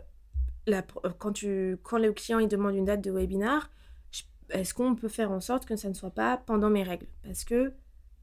quand, 1.18 1.34
tu, 1.34 1.78
quand 1.84 1.98
le 1.98 2.14
client 2.14 2.40
il 2.40 2.48
demande 2.48 2.76
une 2.76 2.86
date 2.86 3.02
de 3.02 3.12
webinar, 3.12 3.70
est-ce 4.52 4.74
qu'on 4.74 4.96
peut 4.96 5.08
faire 5.08 5.32
en 5.32 5.40
sorte 5.40 5.66
que 5.66 5.76
ça 5.76 5.90
ne 5.90 5.94
soit 5.94 6.12
pas 6.12 6.38
pendant 6.38 6.70
mes 6.70 6.84
règles? 6.84 7.08
Parce 7.24 7.44
que 7.44 7.74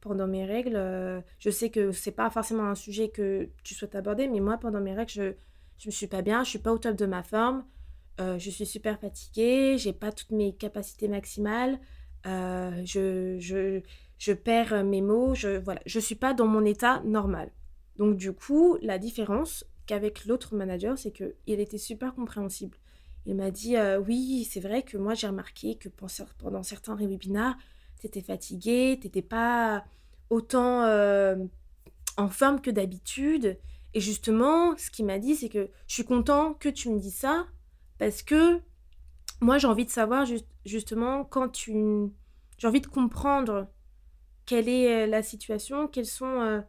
pendant 0.01 0.27
mes 0.27 0.44
règles, 0.44 0.77
euh, 0.77 1.20
je 1.38 1.51
sais 1.51 1.70
que 1.70 1.92
c'est 1.92 2.12
pas 2.12 2.31
forcément 2.31 2.64
un 2.64 2.75
sujet 2.75 3.09
que 3.09 3.49
tu 3.62 3.75
souhaites 3.75 3.94
aborder, 3.94 4.29
mais 4.29 4.40
moi, 4.40 4.57
pendant 4.59 4.81
mes 4.81 4.94
règles, 4.94 5.11
je, 5.11 5.87
me 5.87 5.90
suis 5.90 6.07
pas 6.07 6.22
bien, 6.22 6.44
je 6.44 6.51
suis 6.51 6.59
pas 6.59 6.72
au 6.72 6.79
top 6.79 6.96
de 6.96 7.07
ma 7.07 7.22
forme, 7.22 7.64
euh, 8.20 8.38
je 8.38 8.51
suis 8.51 8.66
super 8.66 8.99
fatiguée, 9.01 9.77
j'ai 9.79 9.92
pas 9.92 10.12
toutes 10.12 10.31
mes 10.31 10.55
capacités 10.55 11.09
maximales, 11.09 11.79
euh, 12.27 12.83
je, 12.85 13.37
je, 13.38 13.81
je, 14.18 14.33
perds 14.33 14.85
mes 14.85 15.03
mots, 15.03 15.35
je, 15.35 15.59
voilà, 15.59 15.81
je 15.87 16.01
suis 16.01 16.14
pas 16.14 16.35
dans 16.35 16.46
mon 16.46 16.64
état 16.64 17.03
normal. 17.05 17.51
Donc, 17.96 18.16
du 18.16 18.33
coup, 18.33 18.79
la 18.83 18.99
différence 18.99 19.64
qu'avec 19.87 20.27
l'autre 20.27 20.55
manager, 20.55 20.99
c'est 20.99 21.12
qu'il 21.12 21.61
était 21.61 21.79
super 21.79 22.14
compréhensible. 22.14 22.77
Il 23.25 23.37
m'a 23.37 23.51
dit 23.51 23.77
Oui, 24.07 24.49
c'est 24.51 24.61
vrai 24.61 24.83
que 24.83 24.96
moi, 24.96 25.14
j'ai 25.14 25.27
remarqué 25.27 25.77
que 25.77 25.88
pendant 26.38 26.62
certains 26.62 26.94
webinars, 26.96 27.57
t'étais 28.01 28.22
fatiguée, 28.22 28.99
t'étais 29.01 29.22
pas 29.22 29.85
autant 30.31 30.83
euh, 30.85 31.37
en 32.16 32.29
forme 32.29 32.61
que 32.61 32.70
d'habitude. 32.70 33.59
Et 33.94 34.01
justement, 34.01 34.77
ce 34.77 34.90
qu'il 34.90 35.07
m'a 35.07 35.18
dit, 35.18 35.37
c'est 35.37 35.49
que 35.49 35.70
je 35.87 35.94
suis 35.94 36.05
content 36.05 36.55
que 36.55 36.68
tu 36.68 36.90
me 36.90 36.99
dis 36.99 37.11
ça 37.11 37.46
parce 37.99 38.22
que 38.22 38.61
moi, 39.40 39.59
j'ai 39.59 39.66
envie 39.66 39.85
de 39.85 39.90
savoir 39.90 40.27
justement 40.64 41.25
quand 41.25 41.49
tu. 41.49 41.72
J'ai 42.59 42.68
envie 42.68 42.81
de 42.81 42.87
comprendre 42.87 43.68
quelle 44.46 44.68
est 44.68 45.05
euh, 45.05 45.07
la 45.07 45.22
situation, 45.22 45.88
quels 45.88 46.07
sont, 46.07 46.40
euh, 46.40 46.61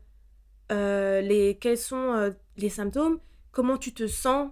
les, 0.70 1.58
quels 1.60 1.78
sont 1.78 2.34
les 2.58 2.70
symptômes, 2.70 3.20
comment 3.52 3.78
tu 3.78 3.94
te 3.94 4.08
sens 4.08 4.52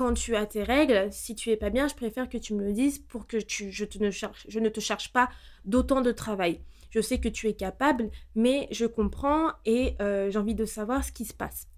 quand 0.00 0.14
tu 0.14 0.34
as 0.34 0.46
tes 0.46 0.62
règles, 0.62 1.08
si 1.12 1.34
tu 1.34 1.50
es 1.50 1.58
pas 1.58 1.68
bien, 1.68 1.86
je 1.86 1.94
préfère 1.94 2.30
que 2.30 2.38
tu 2.38 2.54
me 2.54 2.64
le 2.64 2.72
dises 2.72 2.98
pour 2.98 3.26
que 3.26 3.38
je, 3.38 4.58
ne 4.58 4.68
te 4.70 4.80
cherche 4.80 5.12
pas 5.12 5.28
d'autant 5.66 6.00
de 6.00 6.10
travail. 6.10 6.62
Je 6.88 7.02
sais 7.02 7.20
que 7.20 7.28
tu 7.28 7.48
es 7.48 7.52
capable, 7.52 8.10
mais 8.34 8.66
je 8.70 8.86
comprends 8.86 9.52
et 9.66 9.96
euh, 10.00 10.30
j'ai 10.30 10.38
envie 10.38 10.54
de 10.54 10.64
savoir 10.64 11.04
ce 11.04 11.12
qui 11.12 11.26
se 11.26 11.34
passe. 11.34 11.68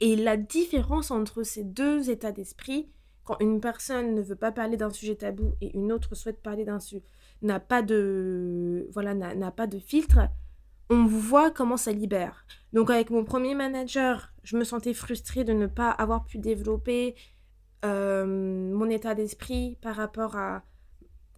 Et 0.00 0.16
la 0.16 0.36
différence 0.36 1.12
entre 1.12 1.44
ces 1.44 1.62
deux 1.62 2.10
états 2.10 2.32
d'esprit, 2.32 2.90
quand 3.22 3.36
une 3.38 3.60
personne 3.60 4.16
ne 4.16 4.22
veut 4.22 4.34
pas 4.34 4.50
parler 4.50 4.76
d'un 4.76 4.90
sujet 4.90 5.14
tabou 5.14 5.52
et 5.60 5.76
une 5.76 5.92
autre 5.92 6.16
souhaite 6.16 6.42
parler 6.42 6.64
d'un 6.64 6.80
sujet, 6.80 7.04
n'a 7.42 7.60
pas 7.60 7.82
de 7.82 8.88
voilà 8.90 9.14
n'a 9.14 9.50
pas 9.52 9.68
de 9.68 9.78
filtre, 9.78 10.18
on 10.90 11.04
voit 11.06 11.50
comment 11.50 11.76
ça 11.76 11.92
libère. 11.92 12.46
Donc 12.72 12.90
avec 12.90 13.10
mon 13.10 13.24
premier 13.24 13.54
manager, 13.54 14.32
je 14.42 14.56
me 14.56 14.64
sentais 14.64 14.94
frustrée 14.94 15.44
de 15.44 15.52
ne 15.52 15.66
pas 15.66 15.90
avoir 15.90 16.24
pu 16.24 16.38
développer 16.38 17.14
euh, 17.84 18.24
mon 18.26 18.88
état 18.88 19.14
d'esprit 19.14 19.78
par 19.80 19.96
rapport 19.96 20.36
à 20.36 20.62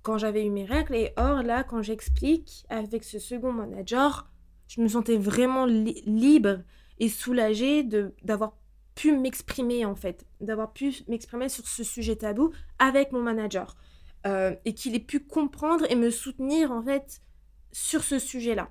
quand 0.02 0.18
j'avais 0.18 0.44
eu 0.44 0.50
mes 0.50 0.64
règles. 0.64 0.94
Et 0.94 1.12
or, 1.16 1.42
là, 1.42 1.64
quand 1.64 1.82
j'explique 1.82 2.64
avec 2.68 3.04
ce 3.04 3.18
second 3.18 3.52
manager, 3.52 4.30
je 4.68 4.80
me 4.80 4.88
sentais 4.88 5.16
vraiment 5.16 5.66
libre 5.66 6.60
et 6.98 7.08
soulagée 7.08 7.82
d'avoir 8.22 8.56
pu 8.94 9.16
m'exprimer 9.16 9.84
en 9.84 9.94
fait, 9.94 10.26
d'avoir 10.40 10.72
pu 10.72 10.94
m'exprimer 11.08 11.48
sur 11.48 11.66
ce 11.66 11.82
sujet 11.84 12.16
tabou 12.16 12.52
avec 12.78 13.12
mon 13.12 13.20
manager. 13.20 13.76
Euh, 14.26 14.54
et 14.66 14.74
qu'il 14.74 14.94
ait 14.94 15.00
pu 15.00 15.20
comprendre 15.20 15.86
et 15.90 15.94
me 15.94 16.10
soutenir 16.10 16.72
en 16.72 16.82
fait 16.82 17.22
sur 17.72 18.04
ce 18.04 18.18
sujet-là. 18.18 18.70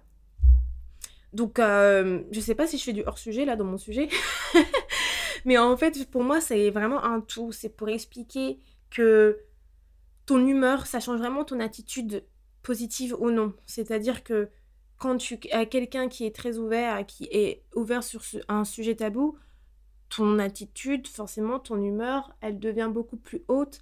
Donc, 1.33 1.59
euh, 1.59 2.23
je 2.31 2.39
sais 2.39 2.55
pas 2.55 2.65
si 2.67 2.77
je 2.77 2.83
fais 2.83 2.93
du 2.93 3.03
hors-sujet 3.05 3.45
là 3.45 3.55
dans 3.55 3.65
mon 3.65 3.77
sujet, 3.77 4.09
mais 5.45 5.57
en 5.57 5.77
fait, 5.77 6.09
pour 6.09 6.23
moi, 6.23 6.41
c'est 6.41 6.69
vraiment 6.71 7.03
un 7.03 7.21
tout. 7.21 7.51
C'est 7.51 7.69
pour 7.69 7.89
expliquer 7.89 8.59
que 8.89 9.39
ton 10.25 10.45
humeur, 10.45 10.87
ça 10.87 10.99
change 10.99 11.19
vraiment 11.19 11.43
ton 11.43 11.59
attitude 11.59 12.23
positive 12.63 13.15
ou 13.19 13.29
non. 13.31 13.53
C'est-à-dire 13.65 14.23
que 14.23 14.49
quand 14.97 15.17
tu 15.17 15.39
as 15.51 15.65
quelqu'un 15.65 16.07
qui 16.09 16.25
est 16.25 16.35
très 16.35 16.57
ouvert, 16.57 17.05
qui 17.05 17.25
est 17.31 17.63
ouvert 17.75 18.03
sur 18.03 18.21
un 18.47 18.65
sujet 18.65 18.95
tabou, 18.95 19.37
ton 20.09 20.39
attitude, 20.39 21.07
forcément, 21.07 21.59
ton 21.59 21.81
humeur, 21.81 22.35
elle 22.41 22.59
devient 22.59 22.89
beaucoup 22.91 23.17
plus 23.17 23.43
haute 23.47 23.79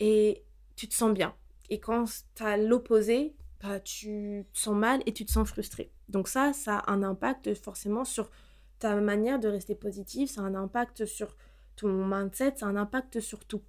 et 0.00 0.42
tu 0.76 0.88
te 0.88 0.94
sens 0.94 1.12
bien. 1.12 1.34
Et 1.70 1.80
quand 1.80 2.04
tu 2.34 2.42
as 2.42 2.56
l'opposé, 2.56 3.34
bah, 3.62 3.80
tu 3.80 4.46
te 4.52 4.58
sens 4.58 4.76
mal 4.76 5.02
et 5.06 5.12
tu 5.12 5.24
te 5.24 5.30
sens 5.30 5.48
frustré. 5.48 5.90
Donc 6.08 6.28
ça, 6.28 6.52
ça 6.52 6.78
a 6.78 6.92
un 6.92 7.02
impact 7.02 7.54
forcément 7.54 8.04
sur 8.04 8.30
ta 8.78 8.94
manière 8.96 9.38
de 9.38 9.48
rester 9.48 9.74
positive, 9.74 10.28
ça 10.28 10.42
a 10.42 10.44
un 10.44 10.54
impact 10.54 11.06
sur 11.06 11.36
ton 11.76 11.88
mindset, 12.06 12.54
ça 12.56 12.66
a 12.66 12.68
un 12.68 12.76
impact 12.76 13.20
sur 13.20 13.44
tout. 13.44 13.62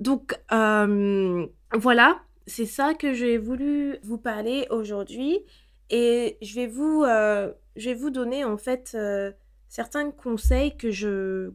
Donc 0.00 0.38
euh, 0.52 1.46
voilà, 1.72 2.20
c'est 2.46 2.66
ça 2.66 2.94
que 2.94 3.14
j'ai 3.14 3.38
voulu 3.38 3.98
vous 4.02 4.18
parler 4.18 4.66
aujourd'hui 4.70 5.40
et 5.90 6.36
je 6.42 6.54
vais 6.54 6.66
vous, 6.66 7.02
euh, 7.04 7.52
je 7.76 7.90
vais 7.90 7.94
vous 7.94 8.10
donner 8.10 8.44
en 8.44 8.58
fait 8.58 8.92
euh, 8.94 9.32
certains 9.68 10.10
conseils 10.10 10.76
que 10.76 10.90
je, 10.90 11.52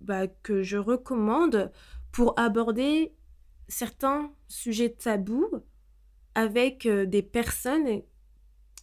bah, 0.00 0.26
que 0.26 0.62
je 0.62 0.78
recommande 0.78 1.70
pour 2.10 2.38
aborder 2.38 3.14
certains 3.68 4.32
sujets 4.48 4.90
tabous 4.90 5.50
avec 6.34 6.86
des 6.88 7.22
personnes 7.22 8.02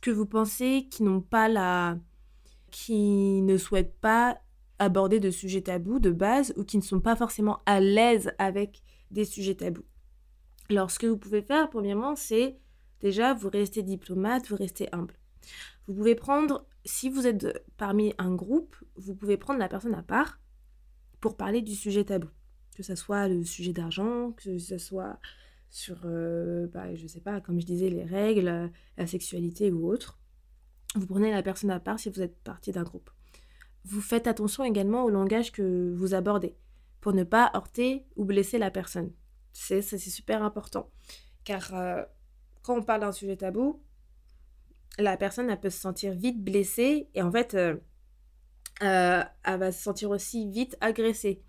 que 0.04 0.12
vous 0.12 0.26
pensez 0.26 0.88
qui 0.92 1.02
n'ont 1.02 1.22
pas 1.22 1.48
la 1.48 1.98
qui 2.72 3.42
ne 3.42 3.58
souhaitent 3.58 3.96
pas 4.02 4.38
aborder 4.78 5.20
de 5.20 5.32
sujets 5.32 5.62
tabous 5.62 6.00
de 6.00 6.12
base 6.12 6.54
ou 6.58 6.66
qui 6.66 6.78
ne 6.78 6.82
sont 6.82 7.00
pas 7.00 7.16
forcément 7.16 7.62
à 7.66 7.80
l'aise 7.80 8.34
avec 8.38 8.84
des 9.12 9.24
sujets 9.24 9.56
tabous? 9.56 9.86
Alors 10.70 10.92
ce 10.92 11.00
que 11.00 11.08
vous 11.08 11.18
pouvez 11.18 11.42
faire 11.42 11.70
premièrement 11.70 12.16
c'est 12.18 12.60
déjà 13.00 13.34
vous 13.34 13.50
restez 13.50 13.82
diplomate, 13.82 14.48
vous 14.50 14.58
restez 14.58 14.90
humble. 14.92 15.16
Vous 15.88 15.94
pouvez 15.94 16.16
prendre 16.16 16.68
si 16.84 17.10
vous 17.10 17.26
êtes 17.26 17.66
parmi 17.78 18.14
un 18.18 18.36
groupe, 18.36 18.76
vous 18.98 19.16
pouvez 19.16 19.38
prendre 19.38 19.60
la 19.60 19.70
personne 19.70 19.96
à 19.96 20.04
part 20.04 20.42
pour 21.22 21.38
parler 21.38 21.62
du 21.62 21.76
sujet 21.76 22.04
tabou 22.04 22.28
que 22.76 22.84
ce 22.84 22.96
soit 22.96 23.28
le 23.28 23.44
sujet 23.44 23.74
d'argent, 23.74 24.32
que 24.32 24.58
ce 24.58 24.78
soit 24.78 25.20
sur, 25.74 26.02
euh, 26.06 26.68
bah, 26.68 26.94
je 26.94 27.08
sais 27.08 27.20
pas, 27.20 27.42
comme 27.42 27.60
je 27.60 27.66
disais, 27.66 27.90
les 27.90 28.04
règles, 28.04 28.48
euh, 28.48 28.68
la 28.96 29.08
sexualité 29.08 29.72
ou 29.72 29.90
autre. 29.90 30.20
Vous 30.96 31.08
prenez 31.08 31.32
la 31.32 31.42
personne 31.42 31.72
à 31.72 31.80
part 31.80 32.00
si 32.00 32.12
vous 32.12 32.22
êtes 32.22 32.38
partie 32.44 32.72
d'un 32.72 32.84
groupe. 32.84 33.10
Vous 33.84 34.00
faites 34.00 34.28
attention 34.28 34.64
également 34.64 35.04
au 35.04 35.10
langage 35.10 35.52
que 35.52 35.92
vous 35.96 36.14
abordez 36.14 36.56
pour 37.02 37.12
ne 37.14 37.24
pas 37.24 37.52
heurter 37.56 38.06
ou 38.16 38.24
blesser 38.24 38.60
la 38.60 38.70
personne. 38.70 39.12
C'est, 39.52 39.82
super 39.82 40.44
important. 40.44 40.92
Car 41.44 41.74
euh, 41.74 42.04
quand 42.62 42.78
on 42.78 42.84
parle 42.84 43.02
d'un 43.02 43.12
sujet 43.12 43.36
tabou, 43.36 43.82
la 45.00 45.18
personne 45.18 45.50
elle 45.50 45.60
peut 45.60 45.72
se 45.72 45.80
sentir 45.80 46.14
vite 46.14 46.42
blessée 46.44 47.10
et 47.16 47.24
en 47.24 47.32
fait 47.32 47.56
euh, 47.56 47.76
elle 48.80 49.60
va 49.60 49.72
se 49.72 49.82
sentir 49.82 50.12
aussi 50.12 50.48
vite 50.52 50.78
agressée. 50.82 51.44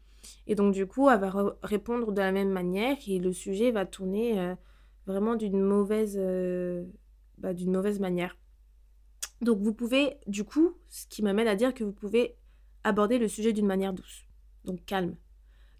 Et 0.46 0.54
donc, 0.54 0.74
du 0.74 0.87
coup, 0.87 1.08
elle 1.08 1.20
va 1.20 1.56
répondre 1.62 2.12
de 2.12 2.20
la 2.20 2.32
même 2.32 2.50
manière 2.50 2.96
et 3.06 3.18
le 3.18 3.32
sujet 3.32 3.70
va 3.70 3.87
tourner 3.87 4.38
euh, 4.38 4.54
vraiment 5.06 5.37
d'une 5.37 5.60
mauvaise, 5.60 6.16
euh, 6.18 6.84
bah, 7.38 7.54
d'une 7.54 7.72
mauvaise 7.72 8.00
manière. 8.00 8.37
Donc, 9.40 9.60
vous 9.60 9.74
pouvez, 9.74 10.18
du 10.26 10.44
coup, 10.44 10.74
ce 10.88 11.06
qui 11.06 11.22
m'amène 11.22 11.48
à 11.48 11.56
dire 11.56 11.74
que 11.74 11.84
vous 11.84 11.92
pouvez 11.92 12.37
aborder 12.84 13.18
le 13.18 13.28
sujet 13.28 13.52
d'une 13.52 13.66
manière 13.66 13.92
douce, 13.92 14.26
donc 14.64 14.84
calme, 14.84 15.16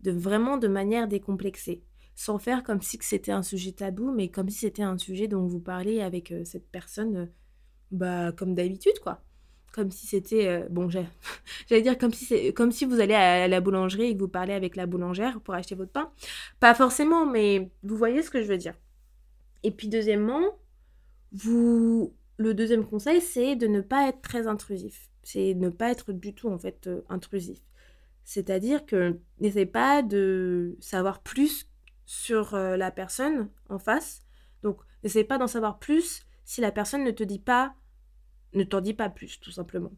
de 0.01 0.11
vraiment 0.11 0.57
de 0.57 0.69
manière 0.69 1.09
décomplexée, 1.09 1.83
sans 2.15 2.39
faire 2.39 2.63
comme 2.63 2.81
si 2.81 2.99
c'était 3.01 3.33
un 3.33 3.43
sujet 3.43 3.73
tabou, 3.73 4.13
mais 4.13 4.29
comme 4.29 4.49
si 4.49 4.61
c'était 4.61 4.83
un 4.83 4.99
sujet 4.99 5.29
dont 5.29 5.47
vous 5.47 5.61
parlez 5.61 6.01
avec 6.01 6.33
euh, 6.33 6.45
cette 6.45 6.71
personne, 6.71 7.31
bah, 7.91 8.33
comme 8.33 8.55
d'habitude, 8.55 8.99
quoi 9.03 9.23
comme 9.75 9.91
si 9.91 10.07
c'était 10.07 10.47
euh, 10.47 10.69
bon 10.71 10.89
j'allais 11.67 11.83
dire 11.83 11.99
comme 11.99 12.13
si 12.13 12.25
c'est 12.25 12.53
comme 12.53 12.71
si 12.71 12.85
vous 12.85 13.01
allez 13.01 13.15
à 13.15 13.49
la 13.49 13.61
boulangerie 13.61 14.05
et 14.05 14.15
que 14.15 14.21
vous 14.21 14.29
parlez 14.29 14.53
avec 14.53 14.77
la 14.77 14.87
boulangère 14.87 15.41
pour 15.41 15.55
acheter 15.55 15.75
votre 15.75 15.91
pain. 15.91 16.13
Pas 16.61 16.77
forcément 16.77 17.27
mais 17.27 17.73
vous 17.83 17.97
voyez 17.97 18.23
ce 18.23 18.31
que 18.31 18.41
je 18.41 18.47
veux 18.47 18.57
dire. 18.57 18.75
Et 19.65 19.73
puis 19.73 19.89
deuxièmement 19.89 20.57
vous 21.33 22.15
le 22.37 22.55
deuxième 22.55 22.87
conseil 22.87 23.21
c'est 23.21 23.57
de 23.57 23.67
ne 23.67 23.81
pas 23.81 24.09
être 24.09 24.23
très 24.23 24.47
intrusif. 24.47 25.11
C'est 25.25 25.55
ne 25.55 25.71
pas 25.71 25.91
être 25.91 26.13
du 26.13 26.35
tout 26.35 26.49
en 26.49 26.59
fait 26.59 26.87
euh, 26.87 27.03
intrusif. 27.09 27.59
C'est-à-dire 28.23 28.87
que 28.87 29.19
n'essayez 29.41 29.67
pas 29.67 30.03
de 30.03 30.77
savoir 30.79 31.21
plus 31.21 31.69
sur 32.07 32.55
euh, 32.55 32.77
la 32.77 32.93
personne 32.93 33.49
en 33.69 33.81
face. 33.81 34.23
Donc 34.63 34.79
n'essayez 35.03 35.25
pas 35.25 35.39
d'en 35.39 35.49
savoir 35.49 35.81
plus 35.81 36.23
si 36.45 36.61
la 36.61 36.71
personne 36.71 37.03
ne 37.03 37.11
te 37.11 37.25
dit 37.25 37.41
pas 37.41 37.75
ne 38.55 38.65
t'en 38.65 38.81
dis 38.81 38.95
pas 38.95 39.09
plus, 39.09 39.41
tout 39.41 39.51
simplement. 39.51 39.93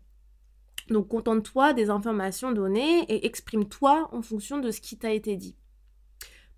Donc 0.89 1.09
contente-toi 1.09 1.73
des 1.73 1.91
informations 1.91 2.53
données 2.53 3.03
et 3.09 3.27
exprime-toi 3.27 4.09
en 4.13 4.23
fonction 4.23 4.59
de 4.59 4.71
ce 4.71 4.81
qui 4.81 4.97
t'a 4.97 5.13
été 5.13 5.37
dit. 5.37 5.57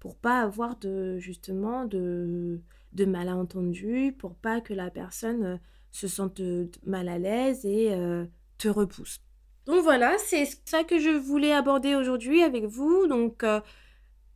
Pour 0.01 0.17
pas 0.17 0.41
avoir 0.43 0.77
de 0.77 1.19
justement 1.19 1.85
de, 1.85 2.61
de 2.93 3.05
malentendus, 3.05 4.15
pour 4.19 4.35
pas 4.35 4.61
que 4.61 4.75
la 4.75 4.91
personne 4.91 5.45
euh, 5.45 5.57
se 5.91 6.07
sente 6.07 6.41
euh, 6.41 6.71
mal 6.87 7.09
à 7.09 7.19
l'aise 7.19 7.65
et 7.65 7.93
euh, 7.93 8.27
te 8.59 8.69
repousse. 8.69 9.21
Donc 9.67 9.83
voilà, 9.83 10.17
c'est 10.19 10.47
ça 10.65 10.85
que 10.85 10.99
je 10.99 11.11
voulais 11.11 11.53
aborder 11.53 11.95
aujourd'hui 11.95 12.43
avec 12.43 12.65
vous. 12.65 13.07
Donc 13.07 13.45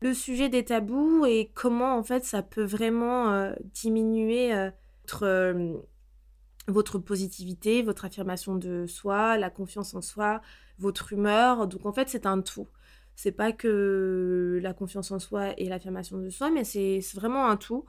le 0.02 0.12
sujet 0.12 0.50
des 0.50 0.62
tabous 0.62 1.24
et 1.24 1.50
comment 1.54 1.96
en 1.96 2.02
fait 2.02 2.26
ça 2.26 2.42
peut 2.42 2.64
vraiment 2.64 3.50
diminuer 3.72 4.52
notre 4.52 5.82
votre 6.68 6.98
positivité, 6.98 7.82
votre 7.82 8.04
affirmation 8.04 8.54
de 8.54 8.86
soi, 8.86 9.36
la 9.38 9.50
confiance 9.50 9.94
en 9.94 10.00
soi, 10.00 10.40
votre 10.78 11.12
humeur. 11.12 11.66
Donc 11.66 11.86
en 11.86 11.92
fait, 11.92 12.08
c'est 12.08 12.26
un 12.26 12.40
tout. 12.40 12.68
C'est 13.14 13.32
pas 13.32 13.52
que 13.52 14.58
la 14.62 14.72
confiance 14.72 15.10
en 15.10 15.18
soi 15.18 15.58
et 15.58 15.68
l'affirmation 15.68 16.18
de 16.18 16.30
soi, 16.30 16.50
mais 16.50 16.64
c'est 16.64 17.00
vraiment 17.14 17.48
un 17.48 17.56
tout. 17.56 17.84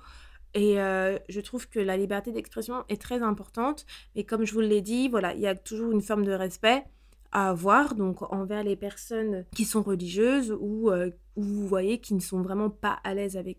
Et 0.53 0.79
euh, 0.79 1.17
je 1.29 1.39
trouve 1.41 1.67
que 1.67 1.79
la 1.79 1.97
liberté 1.97 2.31
d'expression 2.31 2.83
est 2.89 3.01
très 3.01 3.21
importante. 3.21 3.85
Et 4.15 4.23
comme 4.25 4.45
je 4.45 4.53
vous 4.53 4.59
l'ai 4.59 4.81
dit, 4.81 5.07
voilà, 5.07 5.33
il 5.33 5.39
y 5.39 5.47
a 5.47 5.55
toujours 5.55 5.91
une 5.91 6.01
forme 6.01 6.25
de 6.25 6.33
respect 6.33 6.83
à 7.31 7.49
avoir, 7.49 7.95
donc 7.95 8.21
envers 8.31 8.63
les 8.63 8.75
personnes 8.75 9.45
qui 9.55 9.65
sont 9.65 9.81
religieuses 9.81 10.55
ou 10.59 10.91
euh, 10.91 11.09
où 11.35 11.41
vous 11.41 11.67
voyez 11.67 11.99
qui 11.99 12.13
ne 12.13 12.19
sont 12.19 12.43
vraiment 12.43 12.69
pas 12.69 12.99
à 13.03 13.15
l'aise 13.15 13.37
avec 13.37 13.57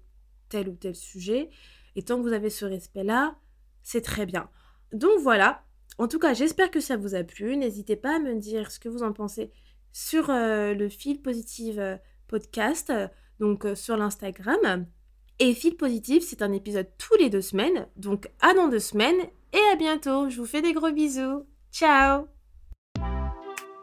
tel 0.48 0.68
ou 0.68 0.76
tel 0.76 0.94
sujet. 0.94 1.50
Et 1.96 2.02
tant 2.02 2.16
que 2.16 2.22
vous 2.22 2.32
avez 2.32 2.50
ce 2.50 2.64
respect-là, 2.64 3.36
c'est 3.82 4.02
très 4.02 4.26
bien. 4.26 4.48
Donc 4.94 5.20
voilà. 5.20 5.62
En 5.98 6.08
tout 6.08 6.18
cas, 6.18 6.34
j'espère 6.34 6.70
que 6.70 6.80
ça 6.80 6.96
vous 6.96 7.14
a 7.14 7.22
plu. 7.22 7.56
N'hésitez 7.56 7.96
pas 7.96 8.16
à 8.16 8.18
me 8.18 8.34
dire 8.34 8.70
ce 8.70 8.80
que 8.80 8.88
vous 8.88 9.02
en 9.02 9.12
pensez 9.12 9.50
sur 9.92 10.30
euh, 10.30 10.74
le 10.74 10.88
fil 10.88 11.20
positive 11.20 11.78
euh, 11.78 11.96
podcast, 12.26 12.92
donc 13.38 13.64
euh, 13.64 13.74
sur 13.74 13.96
l'Instagram. 13.96 14.86
Et 15.38 15.52
fil 15.54 15.76
positive, 15.76 16.22
c'est 16.22 16.42
un 16.42 16.52
épisode 16.52 16.88
tous 16.98 17.16
les 17.18 17.30
deux 17.30 17.42
semaines. 17.42 17.86
Donc 17.96 18.30
à 18.40 18.54
dans 18.54 18.68
deux 18.68 18.78
semaines 18.78 19.20
et 19.52 19.72
à 19.72 19.76
bientôt. 19.76 20.28
Je 20.30 20.38
vous 20.38 20.46
fais 20.46 20.62
des 20.62 20.72
gros 20.72 20.92
bisous. 20.92 21.44
Ciao 21.72 22.26